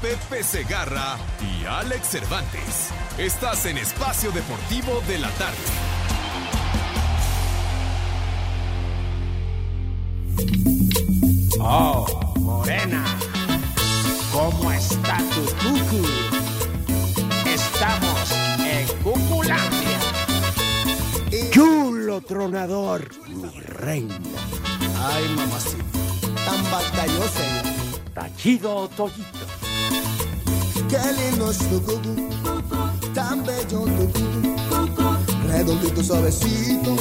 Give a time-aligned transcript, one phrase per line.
[0.00, 2.90] Pepe Segarra y Alex Cervantes.
[3.18, 5.56] Estás en Espacio Deportivo de la Tarde.
[11.60, 13.04] Oh, Morena,
[14.32, 16.06] ¿cómo está tu cucu?
[17.46, 19.98] Estamos en Cuculandia.
[21.50, 24.18] Chulo tronador, mi reina.
[25.02, 25.84] Ay, mamacita,
[26.44, 27.62] tan batallosa.
[28.14, 29.45] Tachido Toyito.
[30.88, 32.28] Qué lindo es tu cucu,
[33.14, 34.56] tan bello tu cucu.
[35.48, 36.96] Redondito suavecito,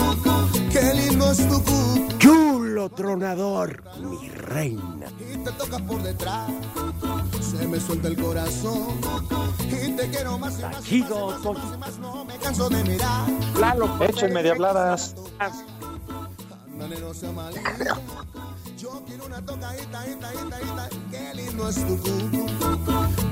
[0.71, 2.17] qué lindo es tu cucu.
[2.17, 5.07] Chulo tronador, mi reina.
[5.19, 6.49] Y te toca por detrás,
[7.41, 8.99] se me suelta el corazón.
[9.69, 11.77] Y te quiero más y más y más, y Tachido más, y más, y Toyito.
[11.77, 13.29] más, no me canso de mirar.
[13.59, 15.15] Lalo, Échenme de habladas.
[17.33, 17.99] Malita.
[18.85, 20.89] Yo quiero una tocadita, ita, ita, ita.
[21.09, 22.45] Qué lindo es tu cucu.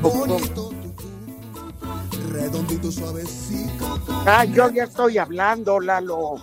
[0.01, 2.31] Bonito tu cucu.
[2.31, 3.99] Redondito, suavecito.
[4.25, 6.38] Ah, yo ya estoy hablando, Lalo.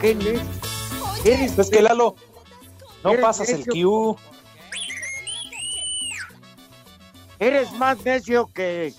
[0.00, 0.40] ¿Qué ne-
[1.24, 2.14] Eres, Es que Lalo,
[3.02, 3.66] no pasas el.
[3.66, 4.16] Q.
[7.40, 8.94] eres más necio que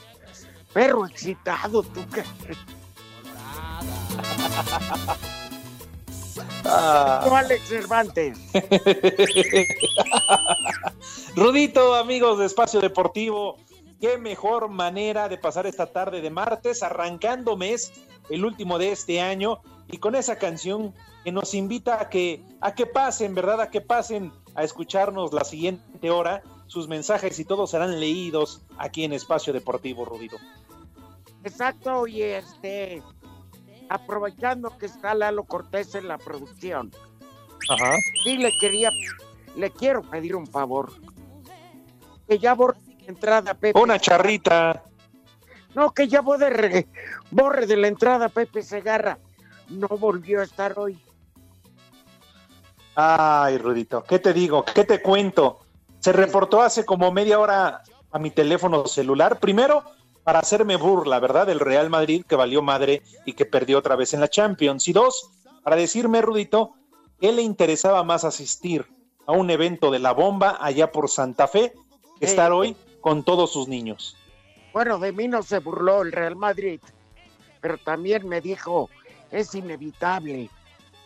[0.74, 2.26] perro excitado, tú que.
[6.66, 7.28] Ah.
[7.32, 8.38] Alex Cervantes.
[11.36, 13.58] Rudito, amigos de Espacio Deportivo,
[14.02, 17.92] qué mejor manera de pasar esta tarde de martes, arrancando mes,
[18.30, 22.76] el último de este año, y con esa canción que nos invita a que, a
[22.76, 23.62] que pasen, ¿verdad?
[23.62, 26.44] A que pasen a escucharnos la siguiente hora.
[26.68, 30.38] Sus mensajes y todos serán leídos aquí en Espacio Deportivo, Rudito.
[31.44, 33.02] Exacto, y este.
[33.90, 36.92] Aprovechando que está Lalo Cortés en la producción,
[37.70, 37.96] Ajá.
[38.24, 38.92] sí le quería,
[39.56, 40.92] le quiero pedir un favor.
[42.28, 43.80] Que ya borre la entrada, Pepe.
[43.80, 44.84] Una charrita.
[45.74, 46.88] No, que ya borre,
[47.32, 49.18] borre de la entrada, Pepe Segarra.
[49.70, 51.04] No volvió a estar hoy.
[52.96, 54.66] Ay, Rudito, ¿qué te digo?
[54.66, 55.60] ¿Qué te cuento?
[56.00, 59.40] Se reportó hace como media hora a mi teléfono celular.
[59.40, 59.84] Primero,
[60.30, 61.48] para hacerme burla, ¿verdad?
[61.48, 64.88] Del Real Madrid que valió madre y que perdió otra vez en la Champions.
[64.88, 65.32] Y dos,
[65.64, 66.76] para decirme, Rudito,
[67.20, 68.86] que le interesaba más asistir
[69.26, 71.74] a un evento de la bomba allá por Santa Fe
[72.20, 74.18] que estar hoy con todos sus niños.
[74.72, 76.80] Bueno, de mí no se burló el Real Madrid,
[77.60, 78.88] pero también me dijo,
[79.32, 80.52] es inevitable,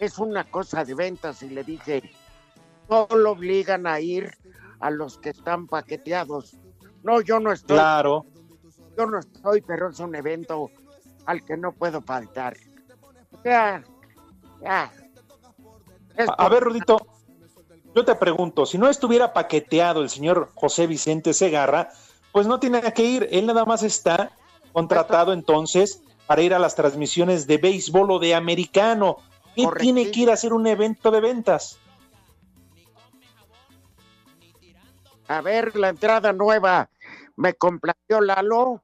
[0.01, 2.11] es una cosa de ventas y le dije,
[2.90, 4.38] solo obligan a ir
[4.81, 6.57] a los que están paqueteados.
[7.03, 8.25] No, yo no estoy, Claro.
[8.98, 10.70] Yo no estoy, pero es un evento
[11.26, 12.56] al que no puedo faltar.
[13.31, 13.84] O sea,
[14.62, 14.92] ya.
[16.38, 17.06] A, ver, Rudito,
[17.96, 21.90] yo te pregunto, si no estuviera paqueteado el señor José Vicente Segarra,
[22.32, 24.32] pues no tiene que ir, él nada más está
[24.72, 29.18] contratado entonces para ir a las transmisiones de béisbol o de americano.
[29.56, 31.78] ¿Qué tiene que ir a hacer un evento de ventas?
[35.28, 36.90] A ver, la entrada nueva,
[37.35, 38.84] me complació Lalo.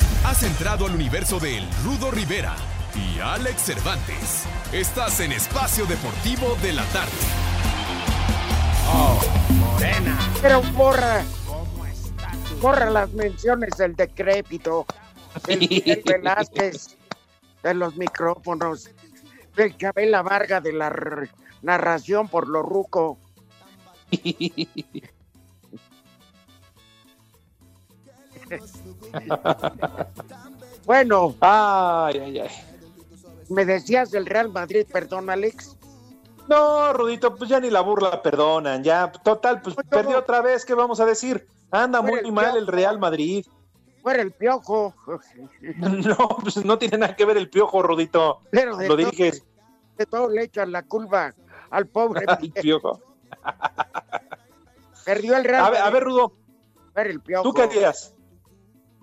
[0.23, 2.55] Has entrado al universo de El Rudo Rivera
[2.95, 4.43] y Alex Cervantes.
[4.71, 7.11] Estás en Espacio Deportivo de la Tarde.
[10.41, 11.23] Pero borra,
[12.61, 14.85] borra las menciones del decrépito,
[15.47, 16.97] del Miguel Velázquez,
[17.63, 18.91] de los micrófonos,
[19.55, 20.93] del Chabela Varga de la
[21.63, 23.17] narración por lo ruco.
[30.85, 32.49] Bueno, Ay, ay, ay.
[33.49, 35.77] me decías del Real Madrid, perdón, Alex.
[36.47, 40.73] No, Rudito, pues ya ni la burla perdonan, ya, total, pues perdió otra vez, ¿qué
[40.73, 41.47] vamos a decir?
[41.69, 43.45] Anda Fuera muy el mal el Real Madrid.
[44.01, 44.93] Fuera el piojo.
[45.69, 48.41] No, pues no tiene nada que ver el piojo, Rudito.
[48.49, 49.45] Pero Lo diriges
[49.97, 51.33] de todo le echan la culpa
[51.69, 52.25] al pobre.
[52.27, 52.99] al piojo.
[55.05, 56.33] Perdió el Real A ver, a Madrid, ver, Rudo,
[56.93, 57.43] fuera el piojo.
[57.43, 58.13] ¿tú qué harías?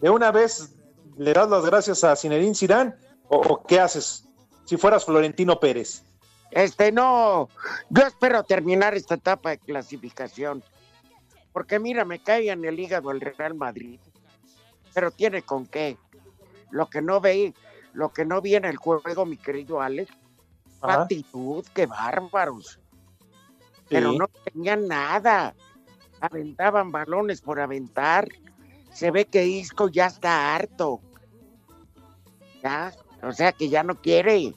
[0.00, 0.74] ¿De una vez
[1.16, 2.94] le das las gracias a Zinedine Zidane
[3.28, 4.24] o, o qué haces
[4.64, 6.02] si fueras Florentino Pérez?
[6.50, 7.48] Este, no,
[7.90, 10.62] yo espero terminar esta etapa de clasificación.
[11.52, 14.00] Porque mira, me cae en el hígado el Real Madrid.
[14.94, 15.96] Pero tiene con qué.
[16.70, 17.54] Lo que no ve,
[17.92, 20.10] lo que no vi en el juego, mi querido Alex,
[20.80, 21.02] Ajá.
[21.02, 22.78] actitud, qué bárbaros.
[23.88, 25.54] Pero no tenían nada.
[26.20, 28.28] Aventaban balones por aventar.
[28.92, 31.00] Se ve que Isco ya está harto.
[32.62, 32.92] Ya,
[33.22, 34.54] o sea que ya no quiere.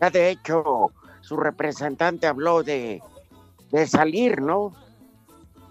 [0.00, 0.90] Ya de hecho,
[1.20, 3.02] su representante habló de,
[3.70, 4.74] de salir, ¿no?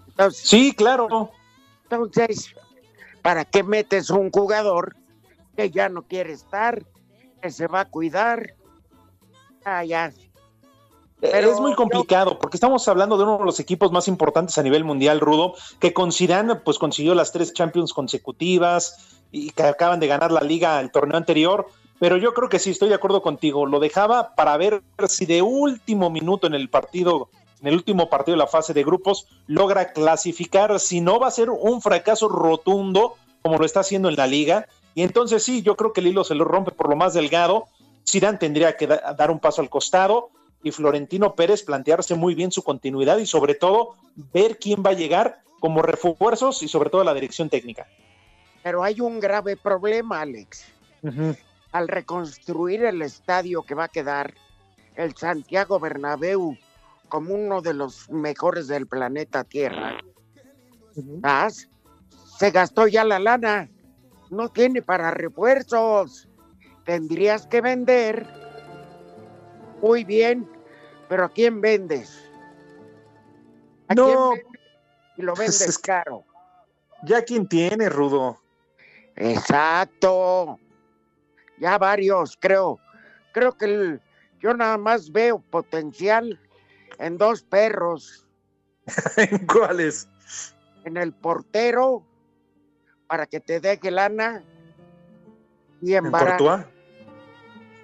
[0.08, 1.30] Entonces, Sí, claro.
[1.90, 2.54] entonces,
[3.22, 4.94] ¿para qué metes un jugador
[5.56, 6.84] que ya no quiere estar,
[7.40, 8.54] que se va a cuidar?
[9.64, 10.12] Ah, ya.
[11.30, 14.62] Pero es muy complicado porque estamos hablando de uno de los equipos más importantes a
[14.64, 20.00] nivel mundial, Rudo, que con Zidane pues consiguió las tres Champions consecutivas y que acaban
[20.00, 21.66] de ganar la liga el torneo anterior,
[22.00, 25.42] pero yo creo que sí estoy de acuerdo contigo, lo dejaba para ver si de
[25.42, 27.28] último minuto en el partido,
[27.60, 31.30] en el último partido de la fase de grupos logra clasificar, si no va a
[31.30, 34.66] ser un fracaso rotundo como lo está haciendo en la liga.
[34.96, 37.66] Y entonces sí, yo creo que el hilo se lo rompe por lo más delgado.
[38.08, 40.30] Zidane tendría que da- dar un paso al costado
[40.62, 43.96] y Florentino Pérez plantearse muy bien su continuidad y sobre todo
[44.32, 47.86] ver quién va a llegar como refuerzos y sobre todo la dirección técnica.
[48.62, 50.64] Pero hay un grave problema, Alex.
[51.72, 54.34] Al reconstruir el estadio que va a quedar,
[54.94, 56.56] el Santiago Bernabéu,
[57.08, 59.98] como uno de los mejores del planeta Tierra,
[61.22, 61.68] ¿sabes?
[62.38, 63.68] se gastó ya la lana.
[64.30, 66.28] No tiene para refuerzos.
[66.84, 68.26] Tendrías que vender.
[69.82, 70.48] Muy bien,
[71.08, 72.16] pero ¿a quién vendes?
[73.88, 74.60] ¿A No, quién vendes?
[75.18, 76.24] Y lo vendes es caro.
[77.04, 78.40] Ya quién tiene, Rudo.
[79.16, 80.58] Exacto.
[81.58, 82.78] Ya varios, creo.
[83.32, 84.00] Creo que el-
[84.40, 86.38] yo nada más veo potencial
[86.98, 88.26] en dos perros,
[89.52, 90.08] ¿Cuáles?
[90.84, 92.04] en el portero
[93.06, 94.42] para que te deje lana
[95.80, 96.36] y en ¿En Varane.
[96.38, 96.66] Courtois?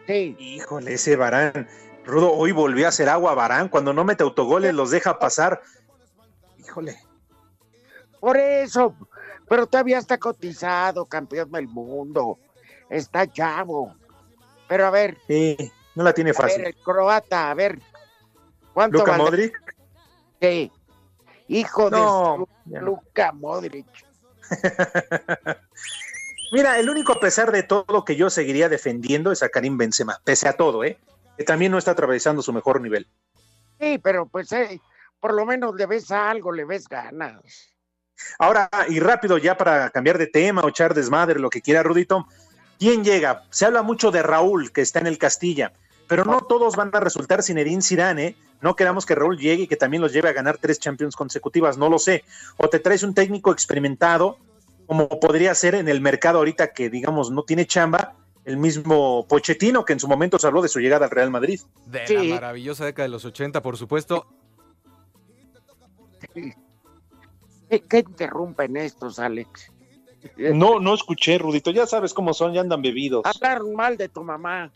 [0.06, 1.68] Sí, Híjole, ese Barán.
[2.08, 3.69] Rudo, hoy volvió a hacer agua Barán.
[3.69, 5.60] Cuando no mete autogoles, los deja pasar.
[6.58, 6.96] Híjole.
[8.19, 8.94] por eso.
[9.49, 12.38] Pero todavía está cotizado, campeón del mundo.
[12.90, 13.94] Está chavo.
[14.69, 15.56] Pero a ver, Sí,
[15.94, 16.64] no la tiene a ver, fácil.
[16.66, 17.78] el croata, a ver.
[18.75, 19.22] ¿Cuánto Luca vale?
[19.25, 19.75] Modric.
[20.40, 20.72] Sí.
[21.49, 22.80] Hijo No, de su- no.
[22.82, 23.87] Luca Modric.
[26.52, 30.18] Mira, el único a pesar de todo que yo seguiría defendiendo es a Karim Benzema,
[30.25, 30.99] pese a todo, ¿eh?
[31.38, 33.09] Que también no está atravesando su mejor nivel.
[33.80, 34.80] Sí, pero pues eh,
[35.21, 37.73] por lo menos le ves algo, le ves ganas.
[38.38, 42.26] Ahora, y rápido ya para cambiar de tema o echar desmadre, lo que quiera Rudito,
[42.78, 43.45] ¿quién llega?
[43.50, 45.73] Se habla mucho de Raúl, que está en el Castilla,
[46.09, 48.37] pero no todos van a resultar Zinedine Zidane, ¿eh?
[48.61, 51.78] No queramos que Raúl llegue y que también los lleve a ganar tres Champions consecutivas,
[51.78, 52.25] no lo sé.
[52.57, 54.38] O te traes un técnico experimentado,
[54.87, 58.16] como podría ser en el mercado ahorita que, digamos, no tiene chamba,
[58.49, 61.61] el mismo Pochettino, que en su momento se habló de su llegada al Real Madrid.
[61.87, 62.14] De Sí.
[62.28, 64.26] la maravillosa década de los 80, por supuesto.
[67.71, 69.71] ¿Qué, qué interrumpen estos, Alex?
[70.37, 73.23] No, no escuché, Rudito, ya sabes cómo son, ya andan bebidos.
[73.25, 74.73] Hablaron mal de tu mamá.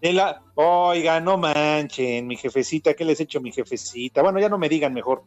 [0.00, 4.22] De la- Oiga, no manchen, mi jefecita, ¿qué les he hecho mi jefecita?
[4.22, 5.22] Bueno, ya no me digan mejor,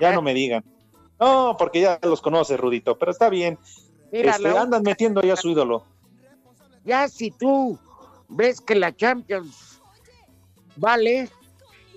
[0.00, 0.64] ya no me digan.
[1.20, 3.58] No, porque ya los conoces, Rudito, pero está bien.
[4.12, 5.84] Mira, Este, la- andan metiendo ya su ídolo.
[6.84, 7.78] Ya si tú
[8.28, 9.80] ves que la Champions
[10.76, 11.28] vale,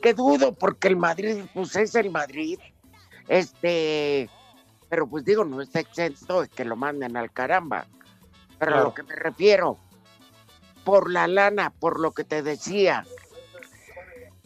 [0.01, 2.59] que dudo porque el Madrid, pues es el Madrid.
[3.27, 4.29] Este,
[4.89, 7.87] pero pues digo, no está exento de que lo manden al caramba.
[8.59, 9.77] Pero a lo que me refiero,
[10.83, 13.05] por la lana, por lo que te decía,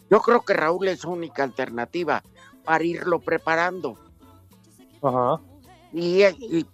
[0.10, 2.24] yo creo que Raúl es su única alternativa
[2.64, 4.00] para irlo preparando.
[5.02, 5.42] Ajá.
[5.94, 6.66] Y, y,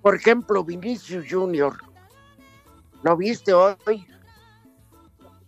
[0.00, 1.76] por ejemplo, Vinicius Junior,
[3.02, 4.06] ¿lo viste hoy?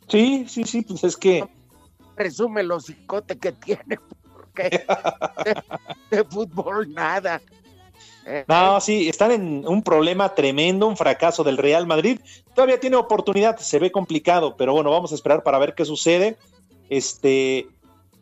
[0.08, 1.44] Sí, sí, sí, pues es que
[2.14, 3.98] Presume los cicotes que tiene,
[4.32, 4.84] porque
[5.44, 7.40] de, de fútbol nada.
[8.26, 12.20] Eh, No, sí, están en un problema tremendo, un fracaso del Real Madrid.
[12.54, 16.36] Todavía tiene oportunidad, se ve complicado, pero bueno, vamos a esperar para ver qué sucede.
[16.88, 17.66] Este,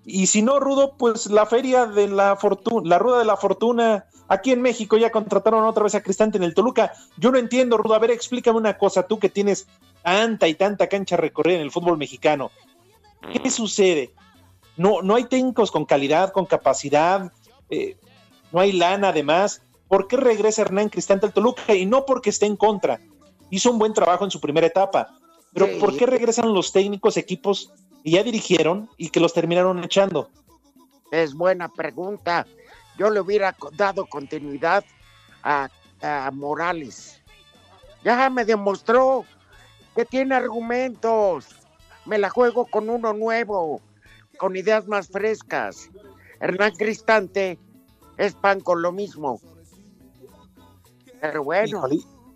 [0.04, 4.06] y si no, Rudo, pues la feria de la fortuna, la rueda de la fortuna,
[4.28, 6.92] aquí en México ya contrataron otra vez a Cristante en el Toluca.
[7.16, 9.66] Yo no entiendo, Rudo, a ver, explícame una cosa, tú que tienes
[10.02, 12.50] tanta y tanta cancha recorrida en el fútbol mexicano.
[13.32, 14.10] ¿Qué sucede?
[14.76, 17.30] No, no hay técnicos con calidad, con capacidad,
[17.70, 17.96] eh,
[18.50, 19.62] no hay lana además.
[19.86, 21.74] ¿Por qué regresa Hernán Cristante al Toluca?
[21.74, 22.98] Y no porque esté en contra.
[23.50, 25.14] Hizo un buen trabajo en su primera etapa.
[25.52, 25.78] Pero Sí.
[25.78, 27.70] ¿por qué regresan los técnicos equipos
[28.02, 30.30] que ya dirigieron y que los terminaron echando?
[31.10, 32.46] Es buena pregunta.
[32.98, 34.84] Yo le hubiera dado continuidad
[35.42, 35.68] a,
[36.02, 37.22] a Morales.
[38.04, 39.24] Ya me demostró
[39.94, 41.48] que tiene argumentos.
[42.04, 43.80] Me la juego con uno nuevo,
[44.38, 45.88] con ideas más frescas.
[46.40, 47.58] Hernán Cristante
[48.16, 49.40] es pan con lo mismo.
[51.20, 51.86] Pero bueno.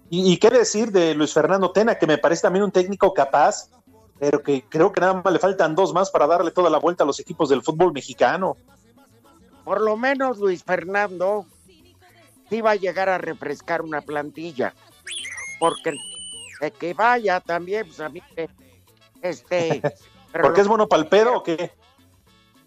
[0.09, 3.69] ¿Y, y qué decir de Luis Fernando Tena, que me parece también un técnico capaz,
[4.19, 7.05] pero que creo que nada más le faltan dos más para darle toda la vuelta
[7.05, 8.57] a los equipos del fútbol mexicano.
[9.65, 11.47] por lo menos Luis Fernando
[12.49, 14.75] sí va a llegar a refrescar una plantilla.
[15.59, 15.97] Porque
[16.79, 18.23] que vaya también, pues a mí,
[19.23, 19.83] este.
[20.43, 21.73] ¿Porque es bueno palpedo o qué?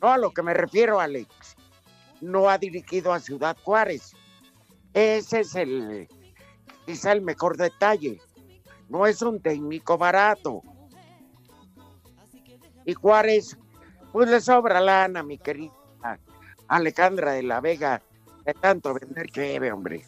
[0.02, 1.56] No, a lo que me refiero, Alex,
[2.22, 4.14] no ha dirigido a Ciudad Juárez.
[4.94, 6.08] Ese es el,
[6.86, 8.20] quizá el mejor detalle.
[8.88, 10.64] No es un técnico barato.
[12.90, 13.56] Y Juárez,
[14.12, 15.72] pues le sobra lana, mi querida
[16.68, 18.02] Alejandra de la Vega,
[18.46, 20.04] de tanto vender cheve, hombre.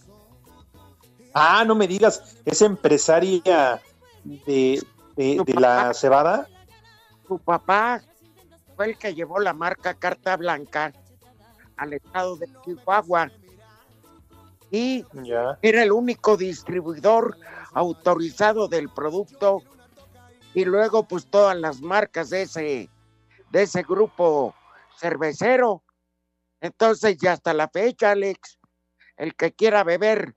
[1.34, 3.80] Ah, no me digas, es empresaria
[4.24, 4.82] de,
[5.16, 6.48] de- de la cebada.
[7.28, 8.02] Su papá
[8.76, 10.92] fue el que llevó la marca Carta Blanca
[11.78, 13.32] al estado de Chihuahua.
[14.72, 15.58] Y Ya.
[15.62, 17.38] era el único distribuidor
[17.74, 19.62] autorizado del producto
[20.54, 22.90] y luego pues todas las marcas de ese
[23.52, 24.56] de ese grupo
[24.98, 25.84] cervecero.
[26.62, 28.60] Entonces ya hasta la fecha, Alex,
[29.18, 30.36] el que quiera beber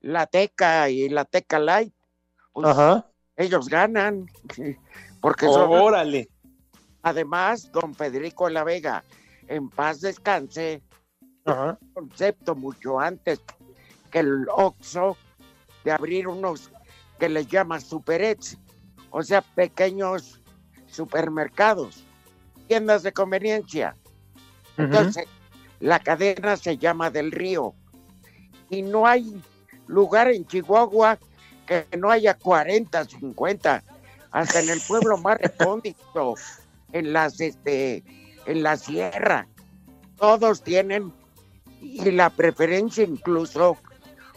[0.00, 1.92] la Teca y la Teca Light,
[2.52, 3.10] pues Ajá.
[3.36, 4.26] ellos ganan.
[5.20, 6.28] Porque son- Órale.
[7.02, 9.02] además, don Federico de la Vega,
[9.48, 10.82] en paz descanse,
[11.44, 11.78] Ajá.
[11.94, 13.40] concepto mucho antes
[14.10, 15.16] que el Oxxo
[15.84, 16.70] de abrir unos
[17.18, 18.58] que les llama superets,
[19.10, 20.40] o sea, pequeños
[20.86, 22.04] supermercados,
[22.68, 23.96] tiendas de conveniencia.
[24.76, 25.26] Entonces,
[25.80, 27.74] la cadena se llama Del Río
[28.70, 29.42] y no hay
[29.86, 31.18] lugar en Chihuahua
[31.66, 33.82] que no haya 40, 50,
[34.30, 36.34] hasta en el pueblo más recóndito,
[36.92, 38.04] en las este
[38.46, 39.48] en la sierra.
[40.16, 41.12] Todos tienen
[41.80, 43.76] y la preferencia incluso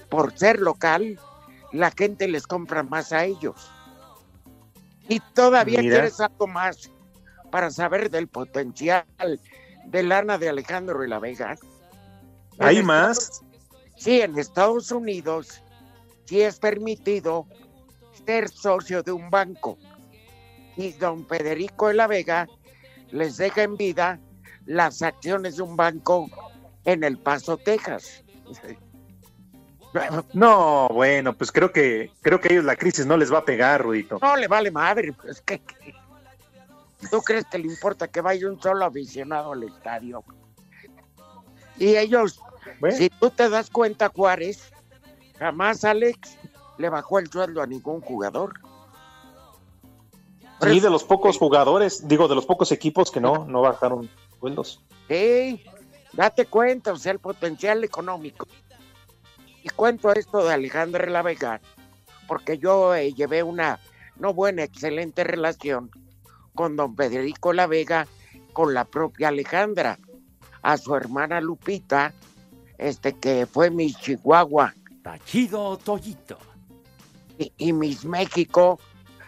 [0.10, 1.20] por ser local,
[1.72, 3.72] la gente les compra más a ellos.
[5.10, 5.96] Y todavía Mira.
[5.96, 6.90] quieres algo más
[7.52, 9.06] para saber del potencial
[9.86, 11.58] de lana de Alejandro de la Vega.
[12.60, 13.42] ¿Hay En más?
[13.98, 15.62] Sí, en Estados Unidos
[16.26, 17.48] sí es permitido
[18.26, 19.78] ser socio de un banco.
[20.78, 22.48] Y don Federico de la Vega
[23.12, 24.20] les deja en vida
[24.66, 26.30] las acciones de un banco
[26.86, 28.24] en El Paso, Texas.
[30.34, 33.46] No, bueno, pues creo que creo que a ellos la crisis no les va a
[33.46, 34.20] pegar, Rudito.
[34.22, 35.94] No le vale madre, pues que, que-
[37.10, 40.24] ¿Tú crees que le importa que vaya un solo aficionado al estadio?
[41.78, 42.42] Y ellos,
[42.82, 42.98] Bueno.
[42.98, 44.72] si tú te das cuenta, Juárez,
[45.40, 46.38] jamás Alex
[46.78, 48.60] le bajó el sueldo a ningún jugador.
[50.62, 54.10] Sí, de los pocos jugadores, digo, de los pocos equipos que no, no bajaron
[54.42, 54.84] sueldos.
[55.08, 55.64] Sí,
[56.12, 58.46] date cuenta, o sea, el potencial económico.
[59.64, 61.60] Y cuento esto de Alejandro de la Vega,
[62.28, 63.80] porque yo eh, llevé una
[64.18, 65.92] no buena, excelente relación
[66.56, 68.08] con don Federico La Vega,
[68.54, 69.98] con la propia Alejandra,
[70.62, 72.14] a su hermana Lupita,
[72.78, 74.74] este que fue mi Chihuahua
[75.04, 76.38] Tachido Toyito.
[77.38, 78.80] y, y Miss México,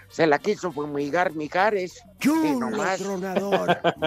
[0.09, 2.01] se la quiso fumigar Mijares.
[2.59, 3.77] nomás- tronador,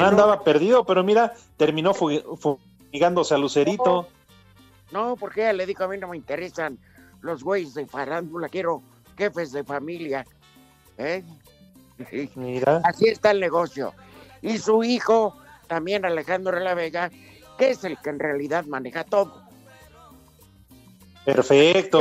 [0.00, 4.08] andaba perdido, pero mira, terminó fu- fumigándose a Lucerito.
[4.94, 6.78] No, porque ella le dijo, a mí no me interesan
[7.20, 8.80] los güeyes de farándula, quiero
[9.18, 10.24] jefes de familia.
[10.98, 11.24] ¿eh?
[12.36, 12.80] Mira.
[12.84, 13.92] Así está el negocio.
[14.40, 15.36] Y su hijo,
[15.66, 17.10] también Alejandro de la Vega,
[17.58, 19.42] que es el que en realidad maneja todo.
[21.24, 22.00] Perfecto.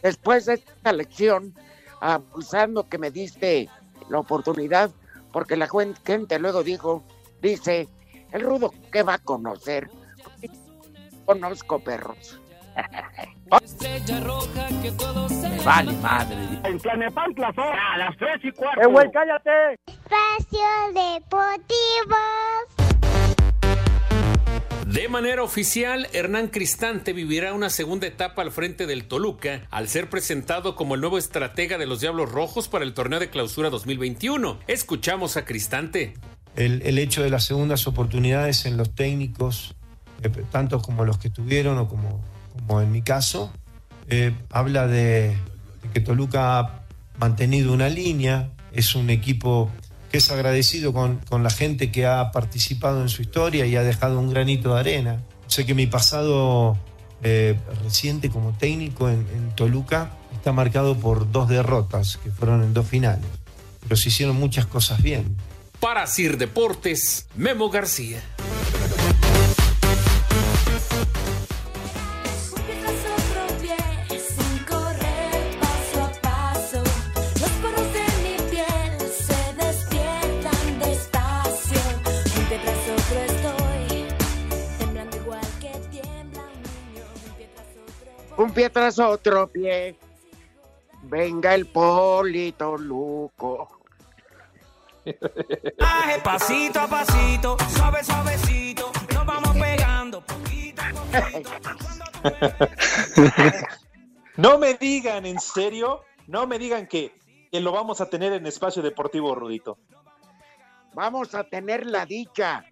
[0.00, 1.52] Después de esta lección,
[2.00, 3.68] abusando que me diste
[4.08, 4.92] la oportunidad,
[5.32, 5.68] porque la
[6.04, 7.02] gente luego dijo,
[7.40, 7.88] dice,
[8.30, 9.90] el rudo, ¿qué va a conocer?
[11.24, 12.38] Conozco perros.
[15.64, 16.36] Vale, madre.
[16.64, 18.80] En Tlanepantla son a las 3 y cuarto.
[18.80, 19.50] ¡Eh, güey, cállate!
[19.86, 20.58] Espacio
[20.94, 22.16] Deportivo.
[24.86, 30.10] De manera oficial, Hernán Cristante vivirá una segunda etapa al frente del Toluca al ser
[30.10, 34.58] presentado como el nuevo estratega de los Diablos Rojos para el torneo de clausura 2021.
[34.66, 36.14] Escuchamos a Cristante.
[36.56, 39.74] el, el hecho de las segundas oportunidades en los técnicos,
[40.30, 43.52] tanto como los que tuvieron o como, en mi caso,
[44.08, 45.36] eh, habla de,
[45.82, 46.82] de que Toluca ha
[47.18, 49.70] mantenido una línea, es un equipo
[50.10, 53.82] que es agradecido con, con la gente que ha participado en su historia y ha
[53.82, 55.22] dejado un granito de arena.
[55.46, 56.76] Sé que mi pasado
[57.22, 62.74] eh, reciente como técnico en, en Toluca está marcado por dos derrotas, que fueron en
[62.74, 63.24] dos finales,
[63.82, 65.36] pero se hicieron muchas cosas bien.
[65.80, 68.20] Para Sir Deportes, Memo García.
[88.72, 89.96] Tras otro pie.
[91.02, 93.80] Venga el polito luco.
[96.22, 101.50] Pasito a pasito, suave, suavecito, nos vamos pegando poquito a poquito.
[104.36, 107.12] No me digan, en serio, no me digan que,
[107.50, 109.76] que lo vamos a tener en espacio deportivo, Rudito.
[110.94, 112.64] Vamos a tener la dicha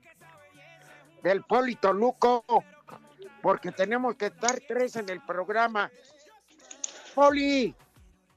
[1.23, 2.45] del Polito Luco,
[3.43, 5.91] porque tenemos que estar tres en el programa.
[7.15, 7.75] Poli,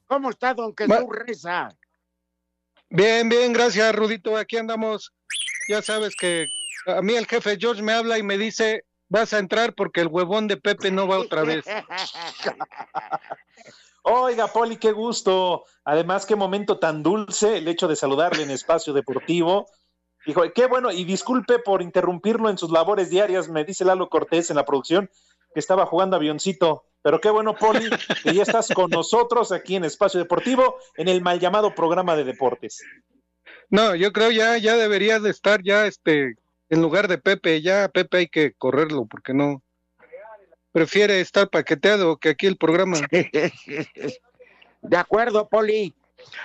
[0.08, 1.70] ¿cómo está don Jesús Reza?
[2.90, 4.38] Bien, bien, gracias, Rudito.
[4.38, 5.14] Aquí andamos.
[5.68, 6.48] Ya sabes que
[6.86, 10.08] a mí el jefe George me habla y me dice, vas a entrar porque el
[10.08, 11.66] huevón de Pepe no va otra vez.
[14.04, 15.64] Oiga, Poli, qué gusto.
[15.86, 19.68] Además, qué momento tan dulce el hecho de saludarle en espacio deportivo.
[20.26, 24.50] Hijo, qué bueno, y disculpe por interrumpirlo en sus labores diarias, me dice Lalo Cortés
[24.50, 25.10] en la producción
[25.54, 26.86] que estaba jugando avioncito.
[27.02, 27.90] Pero qué bueno, Poli,
[28.24, 32.24] que ya estás con nosotros aquí en Espacio Deportivo, en el mal llamado programa de
[32.24, 32.82] deportes.
[33.70, 36.38] No, yo creo ya, ya debería de estar ya, este,
[36.70, 39.62] en lugar de Pepe, ya Pepe hay que correrlo, porque no.
[40.72, 42.98] Prefiere estar paqueteado que aquí el programa.
[44.82, 45.94] De acuerdo, Poli.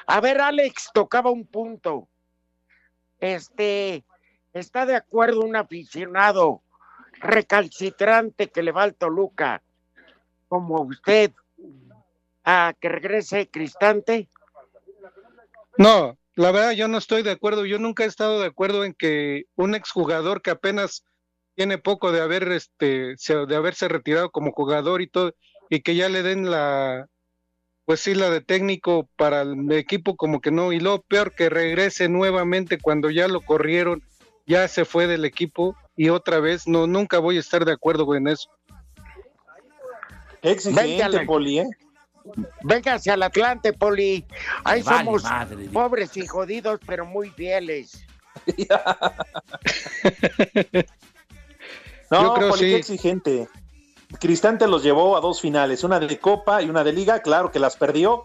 [0.07, 2.09] A ver, Alex tocaba un punto.
[3.21, 4.05] Este,
[4.53, 6.63] ¿está de acuerdo un aficionado
[7.21, 9.63] recalcitrante que le va al Toluca,
[10.49, 11.33] como usted,
[12.45, 14.29] a que regrese Cristante?
[15.77, 17.67] No, la verdad yo no estoy de acuerdo.
[17.67, 21.05] Yo nunca he estado de acuerdo en que un exjugador que apenas
[21.55, 25.35] tiene poco de haber este de haberse retirado como jugador y todo
[25.69, 27.09] y que ya le den la
[27.89, 31.49] pues sí la de técnico para el equipo como que no y lo peor que
[31.49, 34.03] regrese nuevamente cuando ya lo corrieron,
[34.47, 38.15] ya se fue del equipo y otra vez no nunca voy a estar de acuerdo
[38.15, 38.51] en eso.
[40.43, 41.25] Exigente.
[41.25, 41.69] Poli, ¿eh?
[42.63, 44.23] Venga hacia el Atlante, Poli.
[44.65, 45.65] Ahí Vale, somos madre.
[45.73, 48.05] pobres y jodidos, pero muy fieles.
[52.11, 52.71] No, Yo creo Poli, sí.
[52.71, 53.49] qué exigente.
[54.21, 57.59] Cristante los llevó a dos finales, una de Copa y una de Liga, claro que
[57.59, 58.25] las perdió,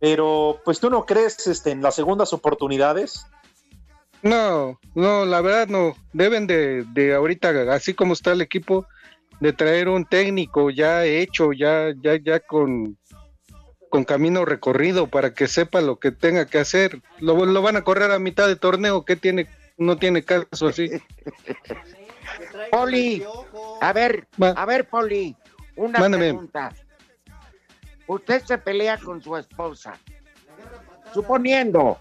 [0.00, 3.26] pero pues tú no crees este, en las segundas oportunidades.
[4.22, 5.94] No, no, la verdad no.
[6.12, 8.86] Deben de, de ahorita, así como está el equipo,
[9.40, 12.96] de traer un técnico ya hecho, ya, ya, ya con,
[13.90, 17.00] con camino recorrido para que sepa lo que tenga que hacer.
[17.20, 20.90] Lo, lo van a correr a mitad de torneo, que tiene, no tiene caso así.
[22.70, 23.24] Poli,
[23.80, 25.36] a ver, a ver, Poli,
[25.76, 26.28] una Mándame.
[26.28, 26.72] pregunta.
[28.06, 29.94] Usted se pelea con su esposa,
[31.12, 32.00] suponiendo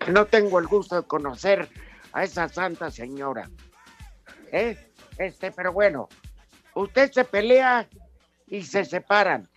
[0.00, 1.68] que no tengo el gusto de conocer
[2.12, 3.48] a esa santa señora.
[4.52, 4.76] ¿Eh?
[5.18, 6.08] Este, pero bueno,
[6.74, 7.86] usted se pelea
[8.46, 9.48] y se separan.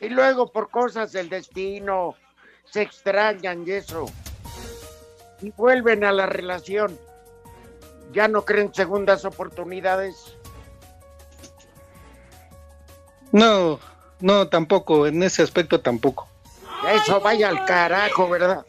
[0.00, 2.14] Y luego por cosas del destino
[2.66, 4.06] se extrañan y eso.
[5.40, 6.98] Y vuelven a la relación.
[8.12, 10.36] ¿Ya no creen segundas oportunidades?
[13.32, 13.78] No,
[14.20, 16.26] no, tampoco, en ese aspecto tampoco.
[16.94, 18.64] Eso vaya al carajo, ¿verdad?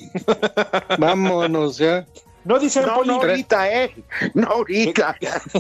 [0.97, 2.05] Vámonos ya.
[2.43, 3.07] No dicen No, Poli.
[3.07, 3.95] no ahorita, ¿eh?
[4.33, 5.15] No ahorita.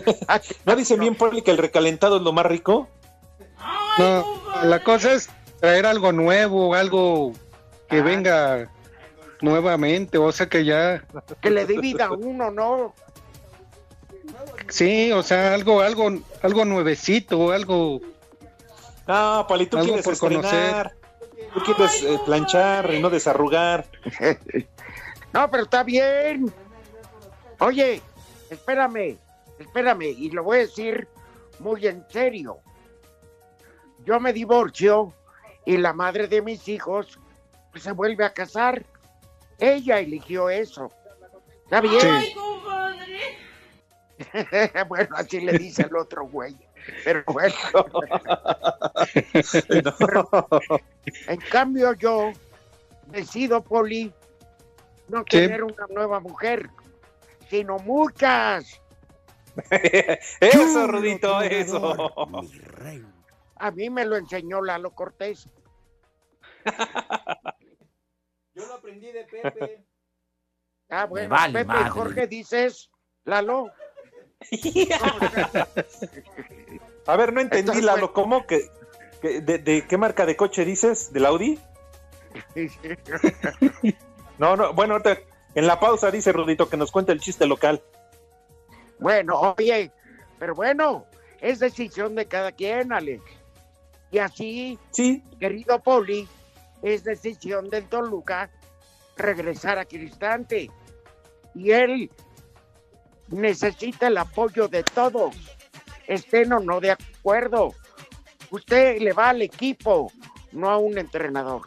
[0.65, 2.87] ¿No dicen bien, Poli, que el recalentado es lo más rico?
[3.97, 4.25] No,
[4.63, 7.33] la cosa es traer algo nuevo, algo
[7.89, 8.69] que venga
[9.41, 11.03] nuevamente, o sea que ya,
[11.41, 12.93] Que le dé vida a uno, ¿no?
[14.67, 16.11] Sí, o sea, algo, algo,
[16.41, 18.01] algo nuevecito, algo,
[19.07, 20.93] No, Poli, tú Algo quieres por estrenar.
[21.53, 23.85] Tú quieres eh, planchar y no desarrugar.
[25.31, 26.51] No, pero está bien.
[27.59, 28.01] Oye,
[28.49, 29.15] espérame,
[29.59, 31.07] espérame, y lo voy a decir
[31.59, 32.57] muy en serio.
[34.05, 35.13] Yo me divorcio
[35.65, 37.19] y la madre de mis hijos
[37.71, 38.83] pues, se vuelve a casar.
[39.59, 40.91] Ella eligió eso.
[41.65, 42.07] ¿Está bien?
[42.07, 42.33] Ay,
[44.87, 46.55] bueno, así le dice el otro güey.
[47.03, 47.55] Pero bueno.
[51.27, 52.31] En cambio, yo
[53.07, 54.13] decido, Poli,
[55.07, 56.69] no tener una nueva mujer,
[57.49, 58.79] sino muchas.
[60.39, 62.13] Eso, Rudito, eso.
[63.55, 65.49] A mí me lo enseñó Lalo Cortés.
[68.53, 69.83] Yo lo aprendí de Pepe.
[70.89, 71.89] Ah, bueno, vale Pepe madre.
[71.89, 72.91] Jorge dices,
[73.25, 73.71] Lalo.
[77.05, 78.45] A ver, no entendí, Entonces, Lalo, ¿cómo?
[78.47, 78.69] que,
[79.21, 81.11] que- de, de qué marca de coche dices?
[81.11, 81.59] ¿Del Audi?
[84.37, 84.97] No, no, bueno,
[85.55, 87.81] en la pausa dice Rudito que nos cuente el chiste local.
[88.99, 89.91] Bueno, oye,
[90.37, 91.05] pero bueno,
[91.41, 93.23] es decisión de cada quien, Alex.
[94.11, 95.23] Y así, sí.
[95.39, 96.27] querido Poli,
[96.81, 98.49] es decisión del Toluca
[99.17, 100.71] regresar a Cristante.
[101.55, 102.11] Y él
[103.31, 105.35] necesita el apoyo de todos,
[106.07, 107.73] estén o no de acuerdo.
[108.51, 110.11] Usted le va al equipo,
[110.51, 111.61] no a un entrenador.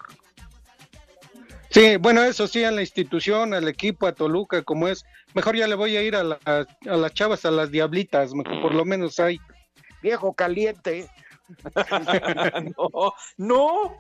[1.71, 5.67] sí, bueno, eso sí, a la institución, al equipo, a Toluca, como es, mejor ya
[5.67, 8.75] le voy a ir a, la- a- a las chavas, a las diablitas, mejor, por
[8.75, 9.39] lo menos hay.
[10.03, 11.09] Viejo caliente.
[12.77, 13.99] no, no.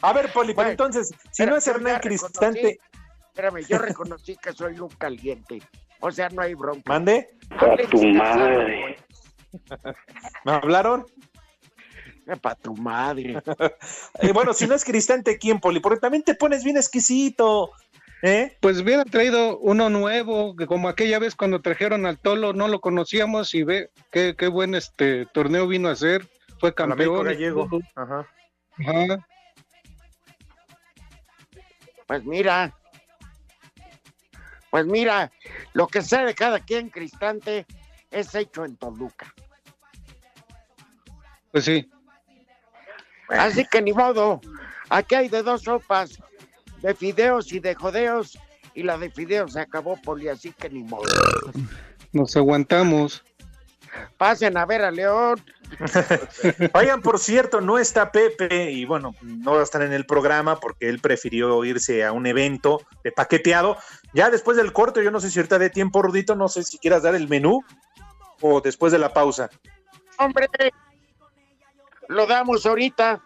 [0.00, 2.78] A ver, Poli, pero entonces, si no es Hernán Cristante,
[3.28, 5.60] Espérame, yo reconocí que soy un caliente.
[6.00, 6.82] O sea, no hay bronca.
[6.86, 7.30] mande.
[7.50, 8.96] A tu madre.
[10.44, 11.06] ¿Me hablaron?
[12.40, 13.42] Para tu madre.
[14.20, 15.80] Eh, bueno, si no es Cristante, ¿quién, Poli?
[15.80, 17.72] Porque también te pones bien exquisito.
[18.22, 18.56] ¿Eh?
[18.60, 22.80] Pues hubiera traído uno nuevo, que como aquella vez cuando trajeron al Tolo, no lo
[22.80, 26.26] conocíamos y ve qué, qué buen este torneo vino a hacer,
[26.58, 27.26] fue campeón.
[27.26, 27.68] Gallego.
[27.94, 28.26] Ajá.
[28.78, 29.26] Ajá.
[32.06, 32.74] Pues mira.
[34.74, 35.30] Pues mira,
[35.72, 37.64] lo que sé de cada quien, Cristante,
[38.10, 39.32] es hecho en Toluca.
[41.52, 41.88] Pues sí.
[43.28, 44.40] Así que ni modo.
[44.88, 46.18] Aquí hay de dos sopas,
[46.82, 48.36] de fideos y de jodeos.
[48.74, 51.04] Y la de fideos se acabó, Poli, así que ni modo.
[52.10, 53.22] Nos aguantamos.
[54.18, 55.40] Pasen a ver a León.
[56.74, 60.60] Oigan, por cierto, no está Pepe y bueno, no va a estar en el programa
[60.60, 63.76] porque él prefirió irse a un evento de paqueteado.
[64.12, 66.78] Ya después del corte, yo no sé si ahorita de tiempo, Rudito, no sé si
[66.78, 67.62] quieras dar el menú
[68.40, 69.50] o después de la pausa.
[70.18, 70.48] Hombre,
[72.08, 73.22] lo damos ahorita.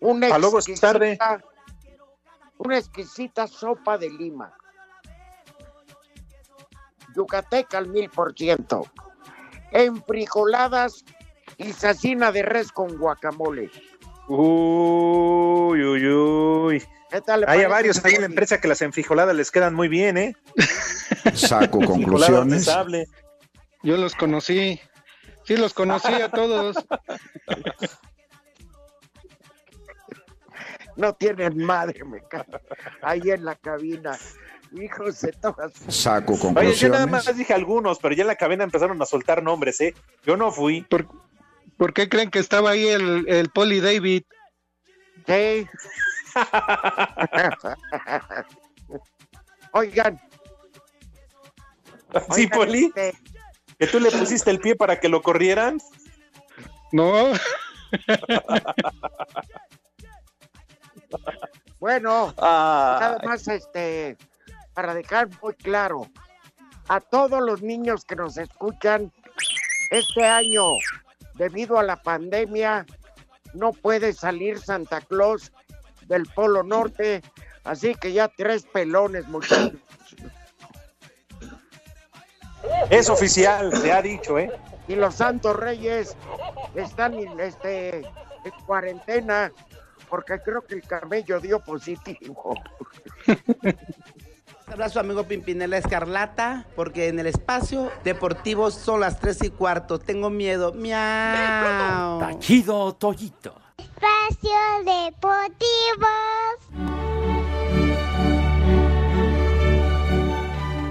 [0.00, 1.18] Una Pa' luego es tarde.
[2.56, 4.52] Una exquisita sopa de lima.
[7.14, 8.86] Yucateca al mil por ciento.
[9.72, 11.04] Enfrijoladas
[11.60, 13.70] y sacina de res con guacamole.
[14.28, 16.82] Uy, uy, uy.
[17.10, 19.88] ¿Qué tal Hay a varios ahí en la empresa que las enfrijoladas les quedan muy
[19.88, 20.36] bien, ¿eh?
[21.34, 22.70] Saco conclusiones.
[23.82, 24.80] Yo los conocí.
[25.44, 26.76] Sí, los conocí a todos.
[30.96, 32.60] No tienen madre, me cago.
[33.02, 34.18] Ahí en la cabina.
[34.72, 35.72] Hijos de todas.
[35.88, 37.00] Saco Oye, yo conclusiones.
[37.00, 39.94] nada más dije algunos, pero ya en la cabina empezaron a soltar nombres, ¿eh?
[40.24, 40.82] Yo no fui.
[40.82, 41.08] ¿Por,
[41.80, 44.24] por qué creen que estaba ahí el, el Poli David?
[45.26, 45.66] Sí.
[49.72, 50.20] Oigan.
[52.32, 52.84] ¿Sí, oigan, Poli?
[52.84, 53.14] este,
[53.78, 55.80] ¿Que tú le pusiste el pie para que lo corrieran?
[56.92, 57.32] No.
[61.80, 62.98] Bueno, Ah.
[63.00, 64.18] nada más este,
[64.74, 66.06] para dejar muy claro
[66.88, 69.10] a todos los niños que nos escuchan,
[69.90, 70.72] este año,
[71.40, 72.84] debido a la pandemia,
[73.54, 75.50] no puede salir Santa Claus
[76.06, 77.22] del Polo Norte,
[77.64, 79.72] así que ya tres pelones, muchachos.
[82.90, 84.52] Es oficial, se ha dicho, ¿eh?
[84.86, 86.14] Y los Santos Reyes
[86.74, 89.50] están en, este, en cuarentena
[90.10, 92.54] porque creo que el camello dio positivo.
[94.72, 99.98] Abrazo amigo Pimpinela Escarlata, porque en el espacio deportivo son las 3 y cuarto.
[99.98, 100.72] Tengo miedo.
[100.72, 102.20] Miau.
[102.20, 103.54] Tachido Toyito.
[103.76, 104.50] Espacio
[104.84, 106.06] Deportivo.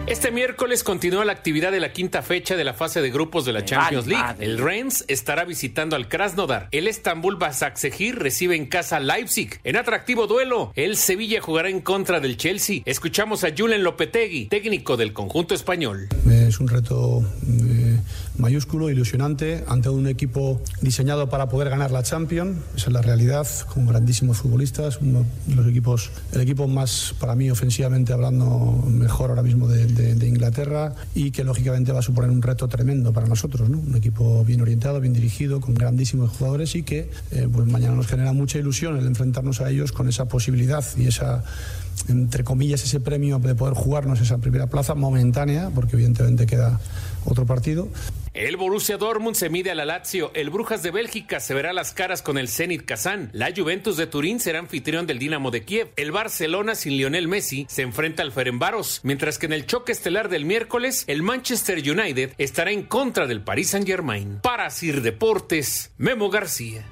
[0.09, 3.53] Este miércoles continúa la actividad de la quinta fecha de la fase de grupos de
[3.53, 4.25] la Champions vale League.
[4.33, 4.45] madre.
[4.47, 6.67] El Rennes estará visitando al Krasnodar.
[6.71, 9.59] El Estambul Basaksehir recibe en casa a Leipzig.
[9.63, 12.81] En atractivo duelo, el Sevilla jugará en contra del Chelsea.
[12.85, 16.09] Escuchamos a Julen Lopetegui, técnico del conjunto español.
[16.27, 17.78] Es un reto eh,
[18.39, 22.57] mayúsculo, ilusionante, ante un equipo diseñado para poder ganar la Champions.
[22.75, 27.35] Esa es la realidad, con grandísimos futbolistas, uno de los equipos, el equipo más, para
[27.35, 32.41] mí, ofensivamente hablando, mejor ahora mismo de, Inglaterra y que lógicamente va a suponer un
[32.41, 33.69] reto tremendo para nosotros.
[33.69, 33.79] ¿no?
[33.79, 38.07] Un equipo bien orientado, bien dirigido, con grandísimos jugadores y que eh, pues mañana nos
[38.07, 41.43] genera mucha ilusión el enfrentarnos a ellos con esa posibilidad y esa
[42.07, 46.79] entre comillas, ese premio de poder jugarnos esa primera plaza momentánea, porque evidentemente queda
[47.25, 47.89] otro partido.
[48.33, 51.93] El Borussia Dortmund se mide a la Lazio, el Brujas de Bélgica se verá las
[51.93, 55.89] caras con el Zenit Kazán, la Juventus de Turín será anfitrión del Dinamo de Kiev,
[55.95, 60.29] el Barcelona sin Lionel Messi se enfrenta al Ferenbaros, mientras que en el choque estelar
[60.29, 64.39] del miércoles el Manchester United estará en contra del Paris Saint-Germain.
[64.41, 66.85] Para Sir Deportes, Memo García.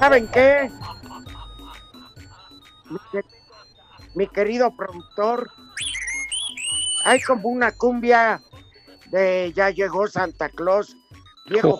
[0.00, 0.70] ¿Saben qué?
[2.90, 3.24] Mi, que-
[4.14, 5.50] mi querido productor,
[7.04, 8.40] hay como una cumbia
[9.10, 10.96] de ya llegó Santa Claus,
[11.46, 11.78] viejo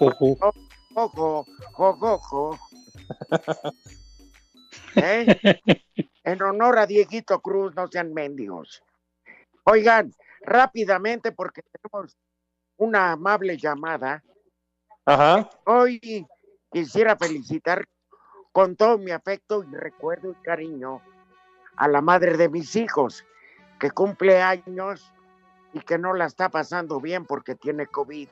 [0.94, 2.58] ojo.
[4.96, 5.60] ¿Eh?
[6.24, 8.82] En honor a Dieguito Cruz, no sean mendigos.
[9.64, 12.16] Oigan, rápidamente, porque tenemos
[12.76, 14.22] una amable llamada.
[15.04, 15.48] Ajá.
[15.64, 16.26] Hoy
[16.70, 17.86] quisiera felicitar
[18.52, 21.00] con todo mi afecto y recuerdo y cariño
[21.76, 23.24] a la madre de mis hijos,
[23.78, 25.12] que cumple años
[25.72, 28.28] y que no la está pasando bien porque tiene COVID.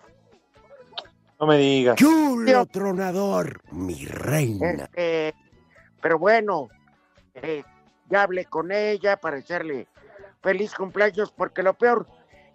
[1.39, 1.97] No me digas.
[2.01, 4.71] Julio Tronador, mi reina.
[4.71, 5.35] Este,
[6.01, 6.69] pero bueno,
[7.35, 7.65] eh,
[8.09, 9.89] ya hablé con ella para decirle
[10.43, 12.07] feliz cumpleaños porque lo peor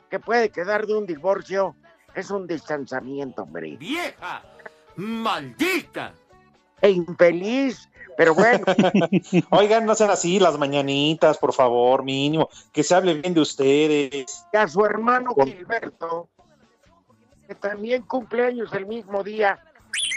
[0.10, 1.76] que puede quedar de un divorcio
[2.16, 3.78] es un distanciamiento, hombre.
[3.78, 4.44] ¡Vieja!
[4.96, 6.14] ¡Maldita!
[6.82, 8.66] E infeliz, pero bueno.
[9.52, 12.50] Oigan, no sean así las mañanitas, por favor, mínimo.
[12.72, 14.46] Que se hable bien de ustedes.
[14.52, 16.30] y a su hermano Gilberto,
[17.48, 19.60] que también cumple años el mismo día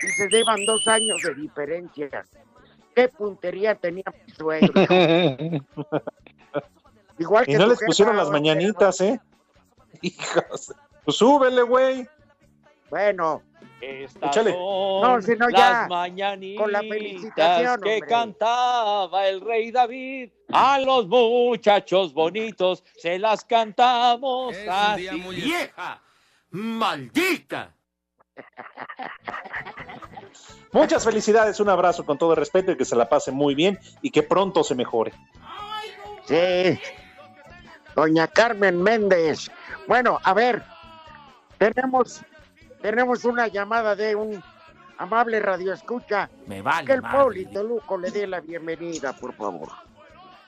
[0.02, 2.24] y se llevan dos años de diferencia.
[2.94, 4.72] ¿Qué puntería tenía mi suegro?
[7.18, 9.20] Igual Y que no tu les pusieron las mañanitas, ¿eh?
[10.02, 10.74] Hijos.
[11.04, 12.08] Pues súbele, güey.
[12.90, 13.42] Bueno,
[13.80, 14.52] Échale.
[14.52, 18.08] No, si no, las ya, mañanitas con la felicitación, que hombre.
[18.08, 20.30] cantaba el rey David.
[20.52, 25.08] A los muchachos bonitos se las cantamos así.
[25.30, 26.00] ¡Vieja!
[26.50, 27.74] ¡Maldita!
[30.72, 33.78] Muchas felicidades, un abrazo con todo el respeto y que se la pase muy bien
[34.02, 35.12] y que pronto se mejore.
[36.26, 36.80] Sí.
[37.94, 39.50] Doña Carmen Méndez.
[39.86, 40.64] Bueno, a ver,
[41.58, 42.22] tenemos,
[42.82, 44.42] tenemos una llamada de un
[44.98, 46.28] amable radioescucha.
[46.46, 47.22] Me vale Que el madre.
[47.22, 49.68] Poli Toluco le dé la bienvenida, por favor.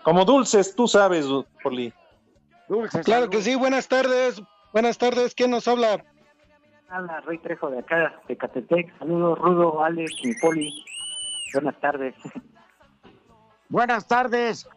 [0.02, 1.26] Como dulces, tú sabes,
[1.62, 1.92] Poli.
[2.68, 3.04] Dulces.
[3.04, 4.42] Claro que sí, buenas tardes.
[4.72, 6.04] Buenas tardes, ¿quién nos habla?
[6.88, 8.96] Habla Rey Trejo de acá, de Catepec.
[8.98, 10.84] Saludos, Rudo, Alex y Poli.
[11.52, 12.14] Buenas tardes.
[13.68, 14.68] Buenas tardes.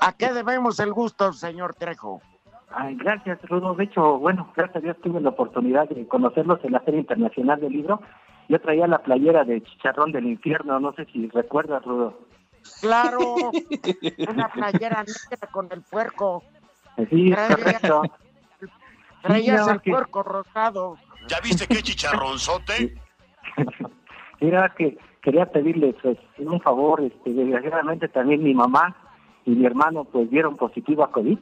[0.00, 2.22] ¿A qué debemos el gusto, señor Trejo?
[2.70, 3.74] Ay, gracias, Rudo.
[3.74, 7.60] De hecho, bueno, gracias a Dios tuve la oportunidad de conocerlos en la Feria Internacional
[7.60, 8.00] del Libro.
[8.48, 12.18] Yo traía la playera de Chicharrón del Infierno, no sé si recuerdas, Rudo.
[12.80, 13.20] Claro,
[14.30, 16.42] una playera negra con el puerco.
[17.10, 18.02] Sí, correcto.
[19.22, 20.96] Traías el que- puerco rosado.
[21.28, 22.94] ¿Ya viste qué chicharronzote?
[24.40, 28.96] Era que quería pedirles pues, un favor, este, desgraciadamente también mi mamá
[29.44, 31.38] y mi hermano pues dieron positivo a COVID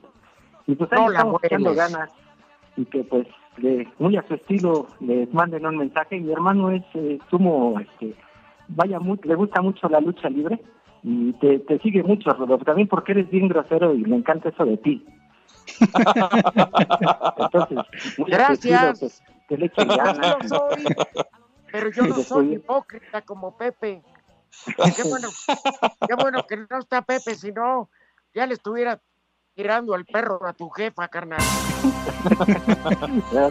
[0.66, 2.10] y pues ahí No estamos echando ganas
[2.76, 3.26] y que pues
[3.58, 6.18] de, muy a su estilo les manden un mensaje.
[6.18, 8.14] Mi hermano es eh, sumo, este,
[8.68, 10.60] vaya, muy, le gusta mucho la lucha libre
[11.02, 14.64] Y te, te sigue mucho, Rodolfo, también porque eres bien grosero y me encanta eso
[14.64, 15.04] de ti.
[17.38, 17.78] Entonces,
[18.18, 19.00] Gracias.
[19.00, 20.38] pues, que le echen ganas.
[20.42, 20.84] Yo soy,
[21.72, 24.02] pero yo no soy hipócrita como Pepe.
[24.96, 25.28] Qué bueno,
[26.06, 27.90] qué bueno que no está Pepe, si no,
[28.34, 29.00] ya le estuviera
[29.54, 31.40] tirando el perro a tu jefa, carnal.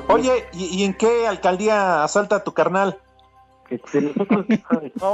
[0.07, 2.99] Oye, ¿y, y en qué alcaldía asalta tu carnal?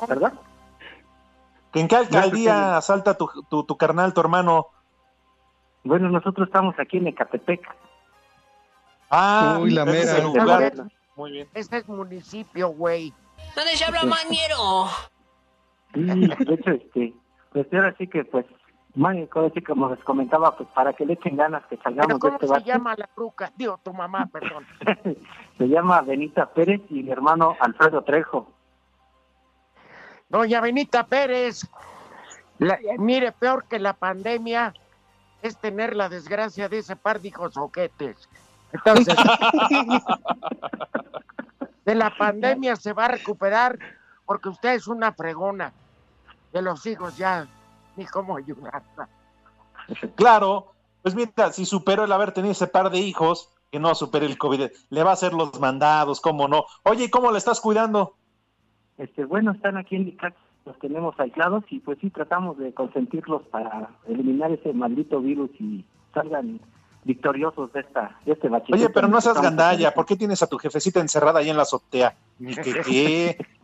[0.07, 0.33] ¿verdad?
[1.73, 4.67] ¿En qué alcaldía asalta tu, tu, tu carnal, tu hermano?
[5.83, 7.61] Bueno, nosotros estamos aquí en Ecatepec.
[9.09, 10.17] Ah, Uy, la es mera.
[10.17, 10.73] el lugar.
[11.15, 11.47] Muy bien.
[11.53, 13.13] Este es municipio, güey.
[13.55, 14.87] ¿Dónde se habla mañero?
[15.93, 16.01] Sí,
[16.45, 17.13] de hecho, este,
[17.51, 18.45] pues ahora sí que, pues,
[18.93, 22.19] Mágico, así como les comentaba, pues para que le echen ganas que ¿Pero salgamos de
[22.19, 22.65] cómo este se bache.
[22.65, 23.51] llama la ruca?
[23.55, 24.65] Digo, tu mamá, perdón.
[25.57, 28.51] Se llama Benita Pérez y mi hermano Alfredo Trejo.
[30.29, 31.69] Doña Benita Pérez,
[32.57, 34.73] la- mire, peor que la pandemia
[35.41, 38.29] es tener la desgracia de ese par de hijos ojetes.
[38.71, 39.15] Entonces,
[41.85, 43.77] de la pandemia se va a recuperar
[44.25, 45.73] porque usted es una fregona.
[46.53, 47.47] De los hijos ya,
[47.95, 48.83] ni cómo ayudar.
[50.15, 54.25] Claro, pues mira, si superó el haber tenido ese par de hijos, que no supere
[54.25, 56.65] el COVID, le va a hacer los mandados, cómo no.
[56.83, 58.15] Oye, ¿y cómo le estás cuidando?
[58.97, 62.73] Este, bueno, están aquí en mi casa, los tenemos aislados y pues sí tratamos de
[62.73, 66.59] consentirlos para eliminar ese maldito virus y salgan
[67.03, 68.73] victoriosos de esta de este bache.
[68.73, 71.63] Oye, pero no seas gandalla, ¿por qué tienes a tu jefecita encerrada ahí en la
[71.63, 72.13] azotea?
[72.39, 73.37] Ni que qué.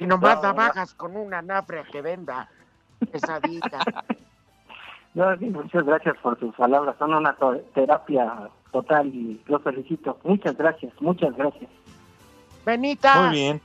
[0.00, 2.48] Y nomás No, la bajas con una nafre que venda
[3.10, 3.78] pesadita.
[5.14, 10.16] No, sí, muchas gracias por sus palabras, son una to- terapia total y los felicito.
[10.22, 11.68] Muchas gracias, muchas gracias.
[12.64, 13.22] Benita.
[13.22, 13.60] Muy bien.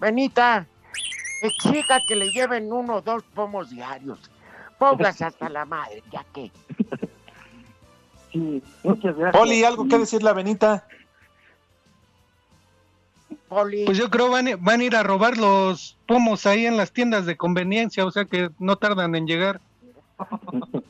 [0.00, 0.66] Benita,
[1.46, 4.18] exija que le lleven uno o dos pomos diarios.
[4.78, 6.50] Póngase hasta la madre, ya que.
[8.32, 9.40] Sí, muchas gracias.
[9.40, 10.84] Poli, ¿algo que decir la Benita?
[13.48, 13.84] Poli.
[13.84, 16.90] Pues yo creo van, a- van a ir a robar los pomos ahí en las
[16.90, 19.60] tiendas de conveniencia, o sea que no tardan en llegar.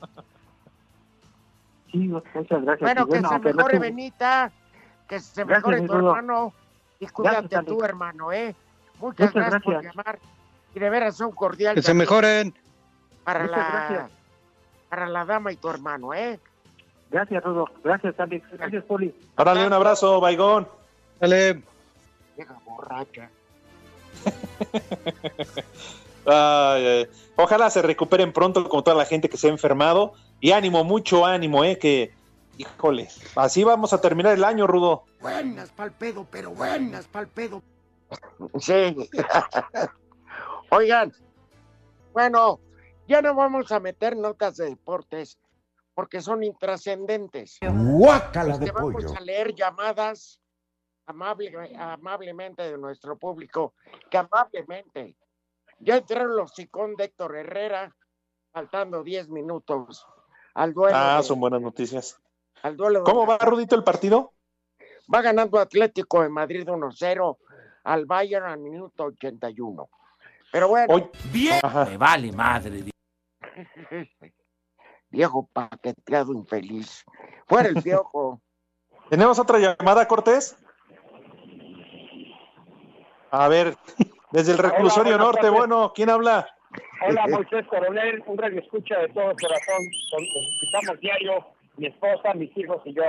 [1.92, 2.80] Sí, muchas gracias.
[2.80, 4.50] Bueno, que se mejore Benita,
[5.06, 6.52] que se Gracias, mejore mi tu hermano
[6.98, 8.54] y cuídate Gracias, a tu hermano, ¿eh?
[8.98, 9.94] Muchas, Muchas gracias, por gracias.
[9.94, 10.18] llamar.
[10.74, 12.54] Y de veras un cordial Que se mejoren.
[13.24, 14.10] para Muchas la, gracias.
[14.88, 16.38] para la dama y tu hermano, ¿eh?
[17.10, 17.68] Gracias, Rudo.
[17.84, 18.44] Gracias, Alex.
[18.52, 19.14] Gracias, Poli.
[19.36, 20.66] Órale, un abrazo, Baigón.
[21.20, 21.62] Dale.
[22.36, 23.30] Vieja borracha.
[26.26, 27.08] Ay, ay.
[27.36, 30.14] Ojalá se recuperen pronto como toda la gente que se ha enfermado.
[30.40, 32.14] Y ánimo, mucho ánimo, eh, que,
[32.56, 35.04] híjole, así vamos a terminar el año, Rudo.
[35.20, 37.62] Buenas pa'l pedo, pero buenas pa'l pedo.
[38.58, 38.96] Sí.
[40.74, 41.12] Oigan,
[42.12, 42.60] bueno,
[43.06, 45.38] ya no vamos a meter notas de deportes
[45.94, 47.58] porque son intrascendentes.
[47.62, 49.14] Guácala de Este, vamos pollo.
[49.16, 50.40] a leer llamadas
[51.06, 53.74] amable- amablemente de nuestro público,
[54.10, 55.16] que amablemente.
[55.78, 57.94] Ya entraron los sicón de Héctor Herrera,
[58.52, 60.06] faltando 10 minutos
[60.54, 60.96] al duelo.
[60.98, 62.18] Ah, de- son buenas noticias.
[62.62, 64.32] al duelo de- ¿Cómo va, Rudito, el partido?
[65.12, 67.38] Va ganando Atlético de Madrid 1-0
[67.84, 69.90] al Bayern al minuto 81.
[70.54, 71.58] Pero bueno, Hoy, Bien.
[71.64, 71.84] Ajá.
[71.84, 72.84] Me vale madre.
[75.10, 77.04] viejo paqueteado infeliz.
[77.48, 78.40] Fuera el viejo.
[79.10, 80.56] ¿Tenemos otra llamada, Cortés?
[83.32, 83.74] A ver,
[84.30, 85.58] desde el reclusorio norte, tardes.
[85.58, 86.48] bueno, ¿quién habla?
[87.04, 89.82] Hola, Moisés Coronel, un radio escucha de todo corazón.
[90.62, 93.02] Escuchamos diario, mi esposa, mis hijos y yo.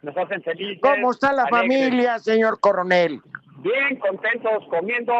[0.00, 0.80] Nos hacen felices.
[0.80, 1.60] ¿Cómo está la alegres.
[1.60, 3.20] familia, señor coronel?
[3.58, 5.12] Bien, contentos, comiendo.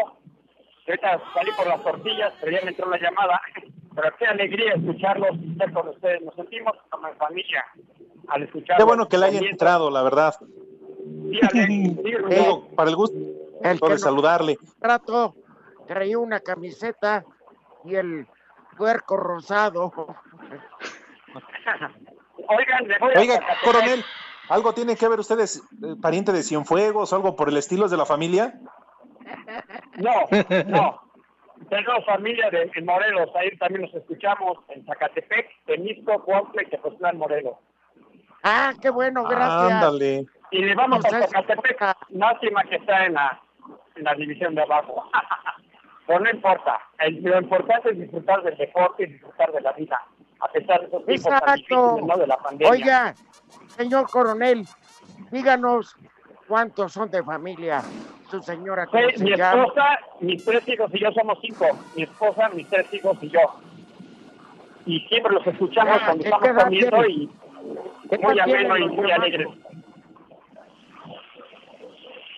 [0.90, 3.40] Ahorita salí por las tortillas, pero ya me entró la llamada.
[3.92, 6.22] Pero qué alegría escucharlos, estar con ustedes.
[6.22, 7.64] Nos sentimos como en familia
[8.28, 8.78] al escucharlos.
[8.78, 10.32] Qué bueno que le haya entrado, la verdad.
[11.04, 11.66] Dígale.
[12.30, 13.18] Digo, para el gusto
[13.62, 14.58] El que de no- saludarle.
[14.80, 15.34] Rato
[15.88, 17.24] traía una camiseta
[17.84, 18.28] y el
[18.78, 19.92] puerco rosado.
[22.48, 23.64] Oigan, le voy a Oiga, Zacatepec.
[23.64, 24.04] coronel,
[24.48, 27.90] ¿algo tiene que ver ustedes, eh, pariente de Cienfuegos o algo por el estilo ¿Es
[27.90, 28.54] de la familia?
[29.96, 30.14] No,
[30.66, 31.00] no.
[31.68, 37.18] Tengo familia de, en Morelos, ahí también nos escuchamos en Zacatepec, Temisco, Cuautla y Tepoztlán,
[37.18, 37.54] Morelos.
[38.42, 39.72] Ah, qué bueno, gracias.
[39.72, 40.26] Ándale.
[40.50, 43.40] Y le vamos a Pues es- Zacatepec, lástima que está en la,
[43.94, 45.04] en la división de abajo.
[46.06, 50.00] Pero no importa, El- lo importante es disfrutar del deporte y disfrutar de la vida,
[50.40, 52.16] a pesar de esos tiempos tan difíciles, ¿no?
[52.16, 52.72] De la pandemia.
[52.72, 53.14] Oiga,
[53.76, 54.64] señor coronel,
[55.30, 55.94] díganos
[56.48, 57.82] cuántos son de familia.
[58.30, 59.62] Su señora, ¿cómo se mi llama?
[59.62, 61.66] esposa, mis tres hijos y yo somos cinco.
[61.96, 63.40] Mi esposa, mis tres hijos y yo.
[64.86, 67.30] y siempre los escuchamos Ya, cuando ¿qué estamos comiendo y
[68.08, 69.46] ¿Qué muy ameno y muy alegre.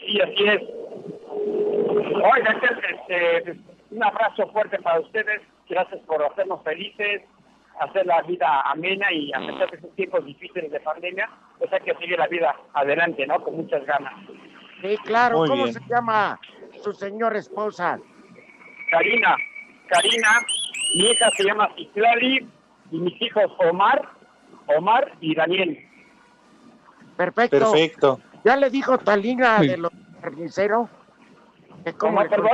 [0.07, 0.63] Y así es.
[2.15, 3.57] Oiga, este,
[3.91, 5.41] un abrazo fuerte para ustedes.
[5.69, 7.23] Gracias por hacernos felices,
[7.81, 11.81] hacer la vida amena y a pesar de esos tiempos difíciles de pandemia, pues hay
[11.81, 13.43] que seguir la vida adelante, ¿no?
[13.43, 14.13] Con muchas ganas.
[14.83, 15.39] Sí, claro.
[15.39, 15.75] Muy ¿Cómo bien.
[15.75, 16.39] se llama
[16.83, 17.99] su señora esposa?
[18.91, 19.37] Karina,
[19.89, 20.29] Karina,
[20.97, 22.47] mi hija se llama Citlali
[22.91, 24.07] y mis hijos Omar,
[24.77, 25.79] Omar y Daniel.
[27.17, 27.59] Perfecto.
[27.59, 28.21] Perfecto.
[28.45, 29.69] ¿Ya le dijo Talina Sí.
[29.69, 30.91] de los carniceros?
[31.85, 32.51] Que cómo ¿Cómo, le perdón?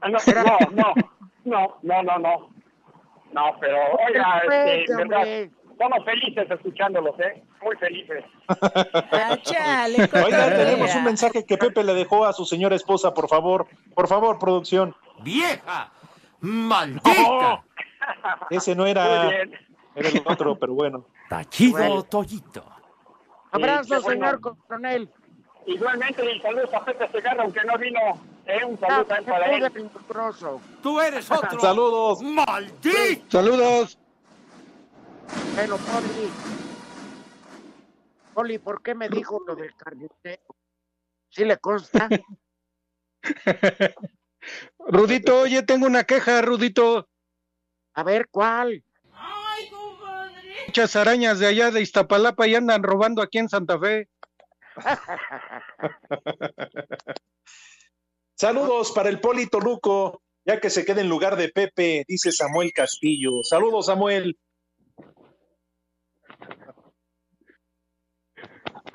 [0.00, 0.18] Ah, No,
[0.72, 0.94] no,
[1.44, 2.50] no, no, no, no,
[3.32, 3.56] no.
[3.60, 4.42] Pero oiga,
[4.78, 7.42] este, verdad, estamos felices escuchándolos, ¿eh?
[7.62, 8.24] Muy felices.
[10.24, 13.66] Oiga, tenemos un mensaje que Pepe le dejó a su señora esposa, por favor.
[13.94, 14.94] Por favor, producción.
[15.22, 15.90] ¡Vieja!
[16.40, 17.62] ¡Maldita!
[18.50, 19.30] Ese no era,
[19.94, 21.04] era el otro, pero bueno.
[21.28, 22.02] Tachido Bueno.
[22.04, 22.64] Toyito.
[23.50, 24.26] Abrazo, bueno.
[24.26, 25.10] señor coronel.
[25.66, 28.00] Igualmente, y saludos a Pepe Segarra, aunque no vino.
[28.46, 28.64] ¿eh?
[28.64, 29.90] Un saludo también para él.
[30.82, 31.60] ¡Tú eres otro!
[31.60, 32.22] Saludos.
[32.22, 33.22] ¡Maldito!
[33.30, 33.98] Saludos.
[35.56, 35.76] Pero,
[38.38, 40.54] Poli, Poli, ¿por qué me dijo lo del carnicero?
[41.28, 42.08] ¿Sí le consta?
[44.78, 47.08] Rudito, oye, tengo una queja, Rudito.
[47.94, 48.84] A ver, ¿cuál?
[50.68, 54.08] Muchas arañas de allá de Iztapalapa y andan robando aquí en Santa Fe.
[58.36, 62.72] Saludos para el Polito Luco, ya que se queda en lugar de Pepe, dice Samuel
[62.72, 63.42] Castillo.
[63.42, 64.38] Saludos, Samuel.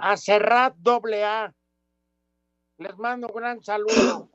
[0.05, 1.53] A Serrat doble A.
[2.77, 4.29] Les mando un gran saludo.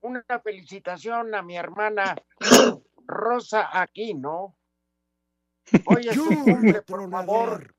[0.00, 2.16] Una felicitación a mi hermana
[3.06, 4.56] Rosa Aquino.
[5.86, 7.76] Hoy es su cumple, por favor.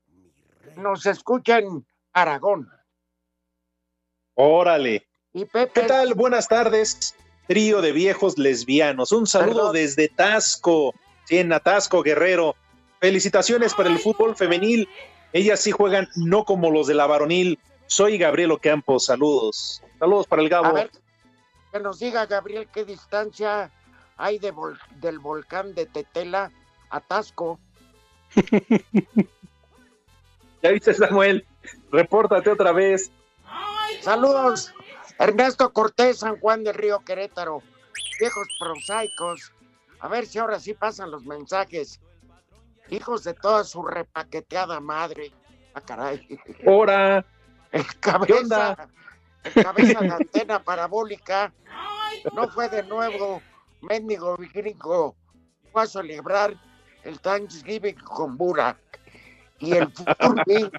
[0.76, 2.70] Nos escucha en Aragón.
[4.34, 5.06] Órale.
[5.34, 5.82] Y Pepe.
[5.82, 6.14] ¿Qué tal?
[6.14, 7.14] Buenas tardes,
[7.46, 9.12] trío de viejos lesbianos.
[9.12, 9.72] Un saludo Perdón.
[9.74, 10.94] desde Tasco,
[11.24, 12.56] sí, en Atasco, Guerrero.
[12.98, 14.88] Felicitaciones para el fútbol femenil.
[15.32, 17.58] Ellas sí juegan no como los de la varonil.
[17.86, 18.98] Soy Gabriel Ocampo.
[18.98, 19.82] Saludos.
[19.98, 20.74] Saludos para el A Gabo.
[20.74, 20.90] ver,
[21.72, 23.70] que nos diga, Gabriel, qué distancia
[24.16, 26.50] hay de vol- del volcán de Tetela
[26.90, 27.58] a Tasco.
[30.62, 31.46] Ya viste, Samuel.
[31.90, 33.10] Repórtate otra vez.
[34.02, 34.74] Saludos,
[35.18, 37.62] Ernesto Cortés, San Juan del Río Querétaro.
[38.18, 39.52] Viejos prosaicos.
[40.00, 41.98] A ver si ahora sí pasan los mensajes.
[42.90, 45.32] Hijos de toda su repaqueteada madre.
[45.74, 46.26] Ah, caray.
[46.66, 47.24] Hora.
[47.72, 48.88] El ¿Qué cabeza, onda?
[49.44, 51.52] el cabeza de antena parabólica.
[52.34, 53.40] No fue de nuevo,
[53.80, 55.14] mendigo gringo.
[55.72, 56.54] Fue a celebrar
[57.04, 58.76] el Thanksgiving con Bura.
[59.60, 60.70] Y el Furby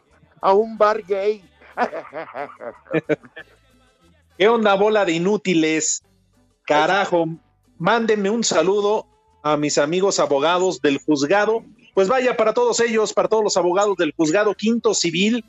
[0.42, 1.48] a un bar gay.
[4.38, 6.04] ¿Qué onda, bola de inútiles?
[6.66, 7.26] Carajo,
[7.78, 9.08] mándenme un saludo
[9.44, 11.64] a mis amigos abogados del juzgado.
[11.94, 15.44] Pues vaya para todos ellos, para todos los abogados del juzgado quinto civil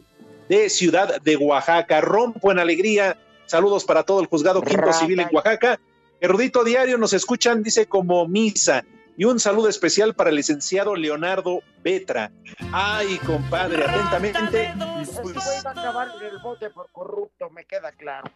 [0.48, 2.00] de Ciudad de Oaxaca.
[2.00, 3.16] Rompo en alegría.
[3.46, 5.78] Saludos para todo el juzgado quinto civil en Oaxaca.
[6.20, 8.84] Erudito Diario nos escuchan, dice como misa.
[9.16, 12.32] Y un saludo especial para el licenciado Leonardo Betra.
[12.72, 14.72] Ay, compadre, atentamente.
[15.22, 18.30] pues, a acabar en el bote por corrupto, me queda claro.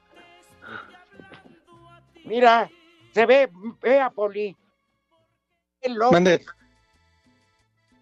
[2.25, 2.71] Mira,
[3.15, 3.49] se ve,
[3.81, 4.57] vea, Poli.
[5.81, 6.13] Qué loco.
[6.13, 6.45] Mande.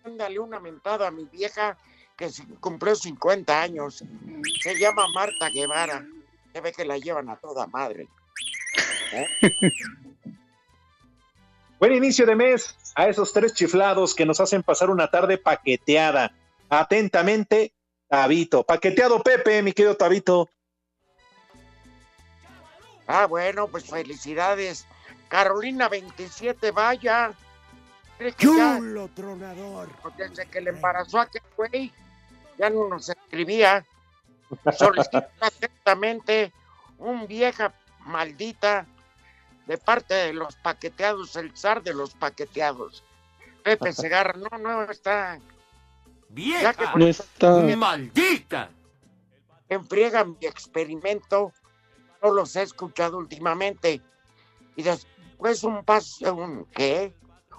[0.04, 1.78] Mándale una mentada a mi vieja
[2.14, 2.28] que
[2.60, 4.04] cumplió 50 años.
[4.62, 6.06] Se llama Marta Guevara.
[6.52, 8.06] Se ve que la llevan a toda madre.
[9.12, 9.28] ¿Eh?
[11.80, 16.32] Buen inicio de mes a esos tres chiflados que nos hacen pasar una tarde paqueteada.
[16.68, 17.72] Atentamente,
[18.06, 18.62] Tabito.
[18.62, 20.50] Paqueteado Pepe, mi querido Tabito.
[23.06, 24.86] Ah, bueno, pues felicidades.
[25.28, 27.34] Carolina 27, vaya.
[28.36, 29.88] Chulo tronador.
[30.16, 31.92] desde que le embarazó a aquel güey,
[32.58, 33.84] ya no nos escribía.
[34.76, 36.52] Solicita atentamente
[36.98, 38.86] un vieja maldita
[39.66, 43.02] de parte de los paqueteados, el zar de los paqueteados.
[43.62, 45.38] Pepe Segarra, no, no está.
[46.28, 46.74] ¡Vieja!
[46.74, 47.60] que No está.
[47.76, 48.70] ¡Maldita!
[49.68, 51.52] enfriega mi experimento,
[52.22, 54.00] no los he escuchado últimamente.
[54.76, 57.14] Y después un paso, un ¿qué?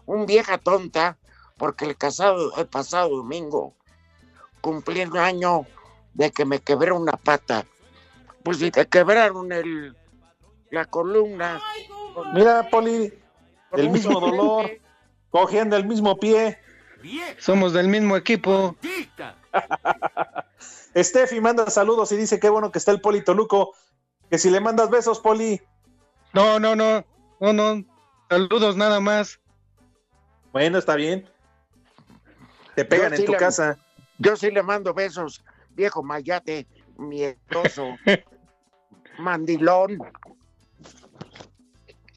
[0.05, 1.17] Un vieja tonta,
[1.57, 3.73] porque el casado, el pasado domingo
[4.61, 5.65] cumplí un año
[6.13, 7.65] de que me quebré una pata.
[8.43, 9.95] Pues si te quebraron el
[10.71, 11.61] la columna.
[12.13, 13.13] con- Mira, Poli,
[13.73, 14.69] el mismo dolor.
[15.29, 16.57] Cogiendo el mismo pie.
[17.39, 18.75] Somos del mismo equipo.
[20.95, 23.73] Steffi manda saludos y dice qué bueno que está el Poli Toluco.
[24.29, 25.61] Que si le mandas besos, Poli.
[26.33, 27.05] No, no, no,
[27.39, 27.83] no, no.
[28.29, 29.39] Saludos nada más.
[30.55, 31.27] Bueno, está bien.
[32.75, 33.77] Te pegan Yo en sí tu le- casa.
[34.19, 36.65] Yo sí le mando besos, viejo mayate,
[36.97, 37.97] miedoso,
[39.19, 39.99] mandilón.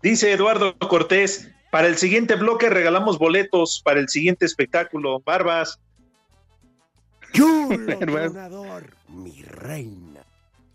[0.02, 5.18] Dice Eduardo Cortés, para el siguiente bloque regalamos boletos para el siguiente espectáculo.
[5.18, 5.80] Barbas.
[7.32, 7.98] Chulo
[9.08, 10.22] mi reina.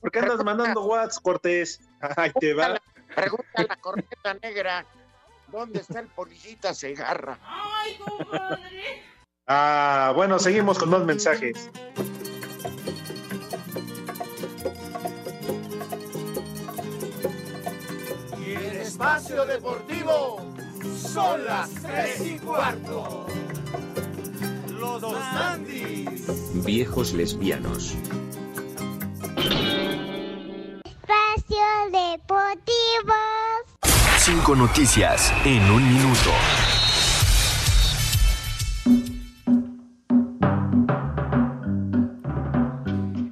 [0.01, 1.79] ¿Por qué andas mandando whats, Cortés?
[2.17, 2.77] Ay, te va.
[3.15, 4.85] Pregunta a la corneta negra,
[5.53, 7.37] ¿dónde está el policita Segarra?
[9.47, 11.69] Ah, bueno, seguimos con más mensajes.
[18.39, 20.41] Y en espacio deportivo
[20.97, 23.27] son las tres y cuarto.
[24.71, 26.65] Los dos Andis.
[26.65, 27.95] Viejos lesbianos.
[30.83, 33.52] Espacio Deportivo.
[34.35, 36.31] Cinco noticias en un minuto.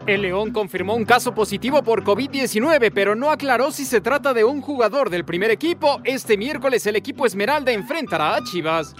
[0.05, 4.43] El León confirmó un caso positivo por COVID-19, pero no aclaró si se trata de
[4.43, 6.01] un jugador del primer equipo.
[6.03, 8.93] Este miércoles el equipo Esmeralda enfrentará a Chivas.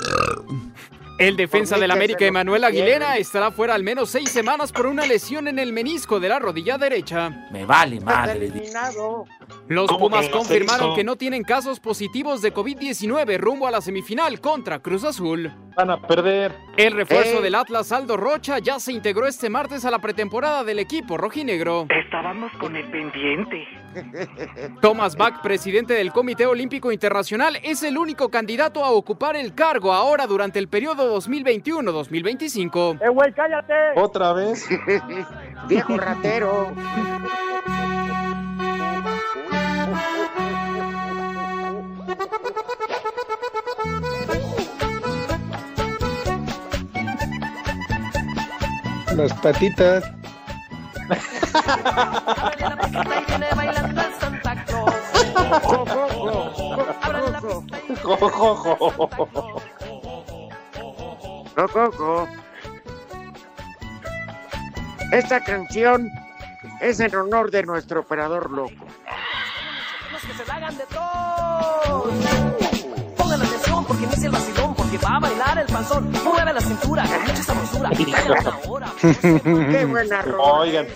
[1.19, 5.47] El defensa del América, Emanuel Aguilera, estará fuera al menos seis semanas por una lesión
[5.47, 7.47] en el menisco de la rodilla derecha.
[7.51, 7.99] Me vale
[8.31, 9.25] eliminado.
[9.67, 14.39] Los ¿Cómo Pumas confirmaron que no tienen casos positivos de COVID-19 rumbo a la semifinal
[14.41, 15.51] contra Cruz Azul.
[15.75, 16.53] Van a perder.
[16.77, 17.43] El refuerzo Ey.
[17.43, 21.87] del Atlas Aldo Rocha ya se integró este martes a la pretemporada del equipo rojinegro.
[21.89, 23.65] Estábamos con el pendiente.
[24.81, 29.93] Thomas Bach, presidente del Comité Olímpico Internacional, es el único candidato a ocupar el cargo
[29.93, 32.99] ahora durante el periodo 2021-2025.
[33.01, 33.73] ¡Eh, güey, cállate!
[33.95, 34.67] ¿Otra vez?
[35.67, 36.73] Viejo ratero.
[49.15, 50.03] Las patitas.
[65.11, 66.09] Esta canción
[66.79, 68.85] es en honor de nuestro operador loco.
[70.27, 72.13] Que se la hagan de todos.
[73.17, 76.11] Pongan atención porque inicia el vacilón, porque va a bailar el panzón.
[76.23, 77.89] Mueve la cintura con mucha sabrosura.
[79.71, 80.43] Qué buena rola.
[80.59, 80.87] Oigan,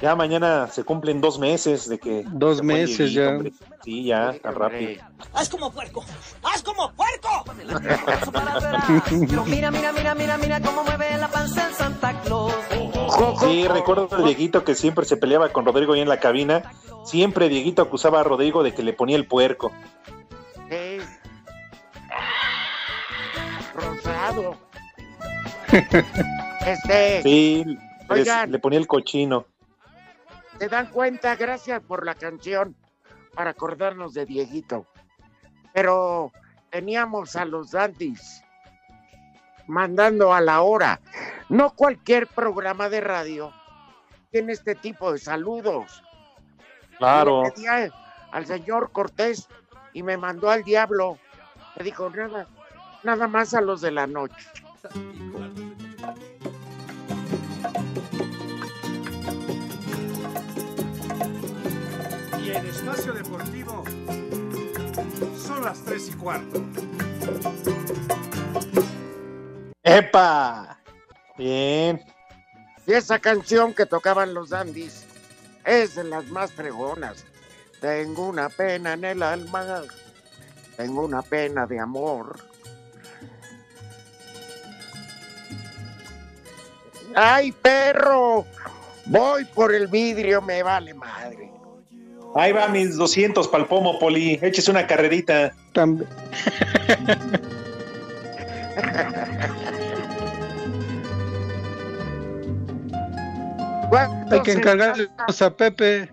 [0.00, 2.24] ya mañana se cumplen dos meses de que.
[2.26, 3.28] Dos meses ya.
[3.28, 3.52] hombre.
[3.84, 5.02] Sí, ya, tan rápido.
[5.34, 6.04] ¡Haz como puerco!
[6.42, 7.44] ¡Haz como puerco!
[9.28, 12.52] Pero mira, mira, mira, mira, mira cómo mueve la panza el Santa Claus.
[13.40, 16.72] Sí, recuerdo a Dieguito que siempre se peleaba con Rodrigo ahí en la cabina.
[17.04, 19.72] Siempre Dieguito acusaba a Rodrigo de que le ponía el puerco.
[20.68, 20.98] Sí.
[23.74, 24.56] Rosado.
[26.66, 27.64] Este, Sí,
[28.10, 29.46] les- le ponía el cochino.
[30.58, 31.36] ¿se dan cuenta?
[31.36, 32.76] Gracias por la canción
[33.34, 34.86] para acordarnos de Dieguito.
[35.72, 36.32] Pero
[36.70, 38.42] teníamos a los Dantis
[39.66, 41.00] mandando a la hora.
[41.48, 43.52] No cualquier programa de radio
[44.30, 46.02] tiene este tipo de saludos.
[47.00, 47.42] Claro.
[47.44, 47.90] Le pedí a-
[48.30, 49.48] al señor Cortés
[49.94, 51.18] y me mandó al diablo.
[51.76, 52.46] Me dijo, nada,
[53.02, 54.46] nada más a los de la noche.
[62.42, 63.84] Y en espacio deportivo
[65.36, 66.62] son las tres y cuarto.
[69.82, 70.78] ¡Epa!
[71.36, 72.00] Bien.
[72.86, 75.06] Y esa canción que tocaban los dandies
[75.64, 77.24] es de las más fregonas.
[77.80, 79.82] Tengo una pena en el alma,
[80.76, 82.38] tengo una pena de amor.
[87.14, 88.44] ¡Ay, perro!
[89.06, 91.50] Voy por el vidrio, me vale madre.
[92.36, 94.38] Ahí va mis 200 pa'l pomo, Poli.
[94.40, 95.52] Échese una carrerita.
[104.30, 106.12] Hay que encargarles a Pepe.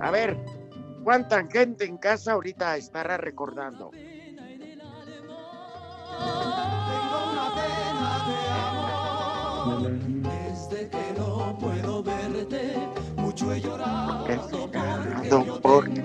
[0.00, 0.36] A ver,
[1.04, 3.90] ¿cuánta gente en casa ahorita estará recordando?
[10.22, 12.74] Desde que no puedo verte,
[13.16, 14.26] mucho he llorado.
[15.62, 16.04] Porque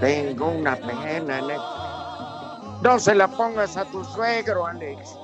[0.00, 1.46] tengo una pena en el...
[2.82, 5.18] No se la pongas a tu suegro, Alex.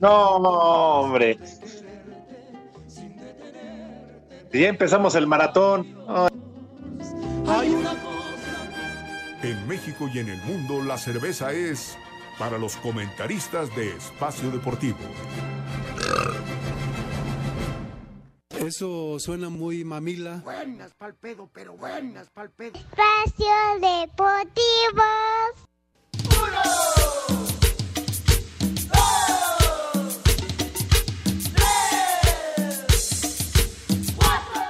[0.00, 1.38] No, hombre.
[4.54, 5.96] Ya empezamos el maratón.
[7.48, 7.76] Ay,
[9.42, 11.98] En México y en el mundo la cerveza es
[12.38, 14.98] para los comentaristas de Espacio Deportivo.
[18.50, 20.40] Eso suena muy mamila.
[20.44, 22.74] Buenas pa'l pedo, pero buenas pa'l pedo.
[22.76, 25.02] Espacio Deportivo.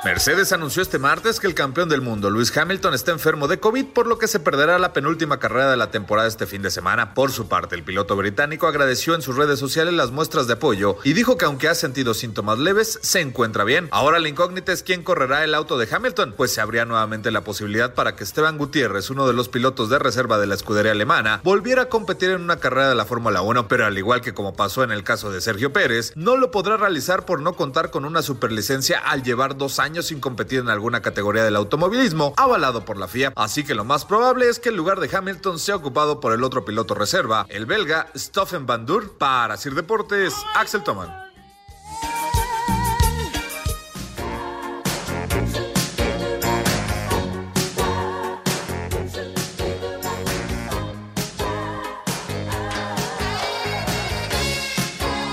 [0.05, 3.87] Mercedes anunció este martes que el campeón del mundo, Lewis Hamilton, está enfermo de COVID,
[3.87, 7.15] por lo que se perderá la penúltima carrera de la temporada este fin de semana.
[7.15, 10.99] Por su parte, el piloto británico agradeció en sus redes sociales las muestras de apoyo
[11.05, 13.89] y dijo que aunque ha sentido síntomas leves, se encuentra bien.
[13.93, 17.43] Ahora la incógnita es quién correrá el auto de Hamilton, pues se abría nuevamente la
[17.43, 21.41] posibilidad para que Esteban Gutiérrez, uno de los pilotos de reserva de la escudería alemana,
[21.45, 24.55] volviera a competir en una carrera de la Fórmula 1, pero al igual que como
[24.55, 28.05] pasó en el caso de Sergio Pérez, no lo podrá realizar por no contar con
[28.05, 32.97] una superlicencia al llevar dos años sin competir en alguna categoría del automovilismo, avalado por
[32.97, 33.33] la FIA.
[33.37, 36.45] Así que lo más probable es que el lugar de Hamilton sea ocupado por el
[36.45, 39.17] otro piloto reserva, el belga Stoffen Van Dur.
[39.19, 41.25] Para Sir Deportes, Axel Toman.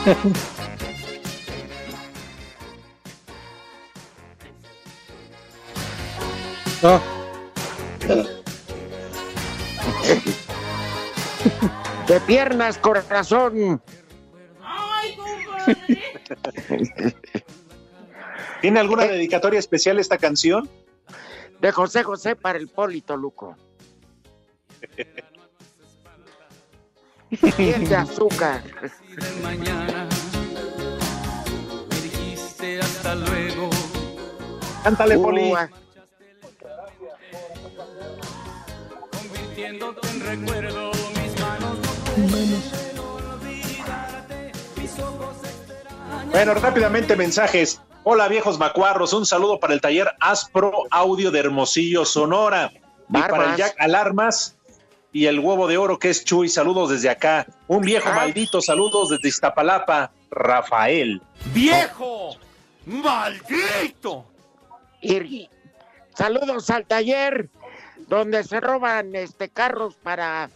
[12.07, 13.81] De piernas, corazón.
[18.61, 20.67] ¿Tiene alguna dedicatoria especial esta canción?
[21.59, 23.55] De José José para el Polito Luco.
[27.55, 28.63] Piel de azúcar.
[34.83, 35.53] Cántale, Poli.
[39.51, 45.35] Convirtiéndote en recuerdo, mis manos no pueden olvidarte, mis ojos
[46.31, 47.81] Bueno, rápidamente mensajes.
[48.05, 52.71] Hola viejos macuarros, un saludo para el taller Aspro Audio de Hermosillo, Sonora.
[53.09, 53.57] Y para el.
[53.57, 54.55] Jack Alarmas
[55.11, 57.45] y el huevo de oro que es Chuy, saludos desde acá.
[57.67, 61.21] Un viejo maldito, saludos desde Iztapalapa, Rafael.
[61.53, 62.37] ¡Viejo!
[62.85, 64.23] ¡Maldito!
[65.01, 65.49] Y
[66.15, 67.49] saludos al taller
[68.11, 70.49] donde se roban este carros para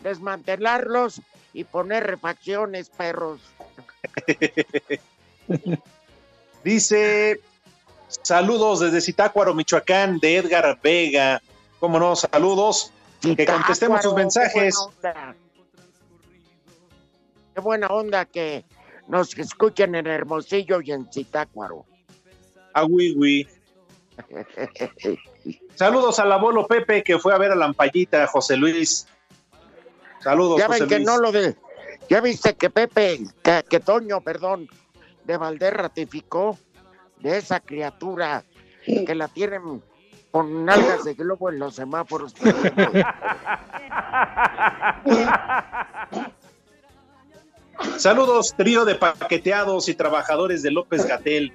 [0.00, 1.20] desmantelarlos
[1.52, 3.38] y poner refacciones, perros.
[6.64, 7.38] Dice,
[8.08, 11.42] saludos desde Zitácuaro, Michoacán, de Edgar Vega.
[11.80, 12.16] ¿Cómo no?
[12.16, 12.90] Saludos.
[13.20, 14.74] Que contestemos sus mensajes.
[14.74, 15.36] Qué buena onda.
[17.54, 18.64] Qué buena onda que
[19.06, 21.84] nos escuchen en Hermosillo y en Zitácuaro.
[22.72, 23.46] A Wiwi.
[25.74, 29.06] Saludos al abuelo Pepe que fue a ver a la ampallita, José Luis.
[30.20, 31.06] Saludos, ya José ven que Luis.
[31.06, 31.56] no lo de.
[32.08, 34.68] Ya viste que Pepe, que, que Toño, perdón,
[35.24, 36.58] de Valdés ratificó
[37.20, 38.44] de esa criatura
[38.84, 39.82] que la tienen
[40.30, 42.34] con nalgas de globo en los semáforos.
[47.96, 51.52] Saludos, trío de paqueteados y trabajadores de López Gatel.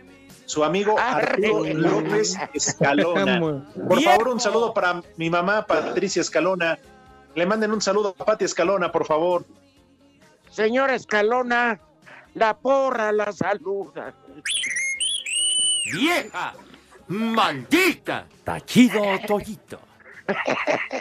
[0.52, 3.39] Su amigo Arturo López Escalona.
[3.88, 6.78] Por favor, un saludo para mi mamá, Patricia Escalona.
[7.36, 9.45] Le manden un saludo a Pati Escalona, por favor.
[10.49, 11.80] Señora Escalona,
[12.34, 14.14] la porra la saluda.
[15.93, 16.54] ¡Vieja!
[17.08, 18.28] ¡Maldita!
[18.43, 19.80] Tachido Toyito.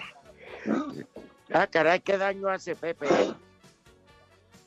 [1.52, 3.08] Ah, caray, qué daño hace Pepe.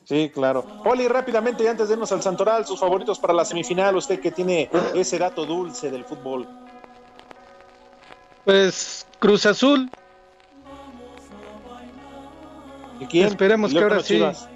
[0.04, 0.64] Sí, claro.
[0.82, 4.30] Poli, rápidamente, y antes de irnos al Santoral, sus favoritos para la semifinal, usted que
[4.30, 6.46] tiene ese dato dulce del fútbol.
[8.44, 9.90] Pues Cruz Azul.
[13.00, 13.28] ¿Y quién?
[13.28, 14.14] Esperemos Y que ahora sí.
[14.14, 14.48] Chivas.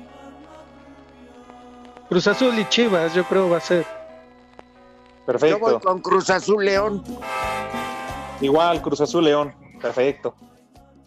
[2.08, 3.86] Cruz Azul y Chivas, yo creo va a ser.
[5.24, 5.58] Perfecto.
[5.58, 7.02] Yo voy con Cruz Azul León.
[8.40, 9.54] Igual, Cruz Azul León.
[9.80, 10.34] Perfecto.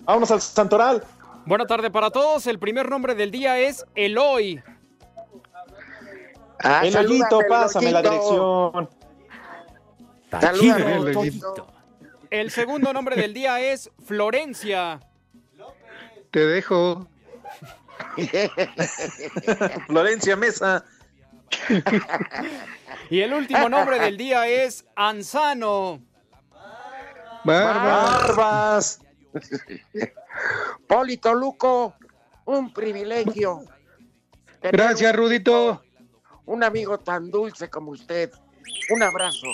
[0.05, 1.03] Vámonos al Santoral.
[1.51, 2.47] Buena tarde para todos.
[2.47, 4.63] El primer nombre del día es Eloy.
[6.63, 8.71] Ah, el salúdame, pásame la Eloyito.
[8.79, 8.89] dirección.
[10.39, 11.67] Salúdame, El Eloyito.
[12.29, 15.01] El segundo nombre del día es Florencia.
[16.31, 17.09] Te dejo.
[19.87, 20.85] Florencia Mesa.
[23.09, 25.99] Y el último nombre del día es Anzano.
[27.43, 28.37] Barbas.
[28.37, 29.01] Barbas.
[30.87, 31.95] Polito Luco,
[32.45, 33.61] Un privilegio.
[34.61, 35.81] Gracias, Rudito.
[36.45, 38.31] Un amigo tan dulce como usted.
[38.89, 39.47] Un abrazo.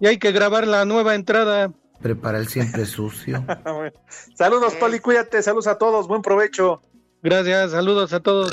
[0.00, 1.72] Y hay que grabar la nueva entrada.
[2.00, 3.44] Prepara el siempre sucio.
[4.34, 6.82] Saludos, Poli, cuídate, saludos a todos, buen provecho.
[7.22, 8.52] Gracias, saludos a todos.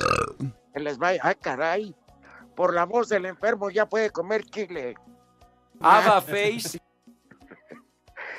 [0.73, 1.19] Que les vaya.
[1.23, 1.95] Ay, caray.
[2.55, 4.95] Por la voz del enfermo ya puede comer chile.
[5.79, 6.79] Ava Face.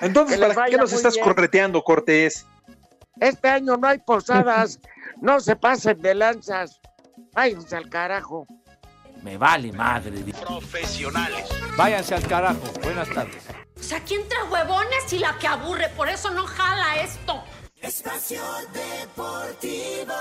[0.01, 1.25] Entonces, Que ¿para qué nos estás bien.
[1.25, 2.47] correteando, Cortés?
[3.21, 4.79] Este año no hay posadas.
[5.21, 6.81] no se pasen de lanzas.
[7.33, 8.47] Váyanse al carajo.
[9.23, 10.13] Me vale madre.
[10.47, 11.49] Profesionales.
[11.77, 12.61] Váyanse al carajo.
[12.83, 13.43] Buenas tardes.
[13.79, 17.43] O sea, aquí entra huevones y la que aburre, por eso no jala esto.
[17.81, 18.43] Espacio
[18.73, 20.15] Deportivo.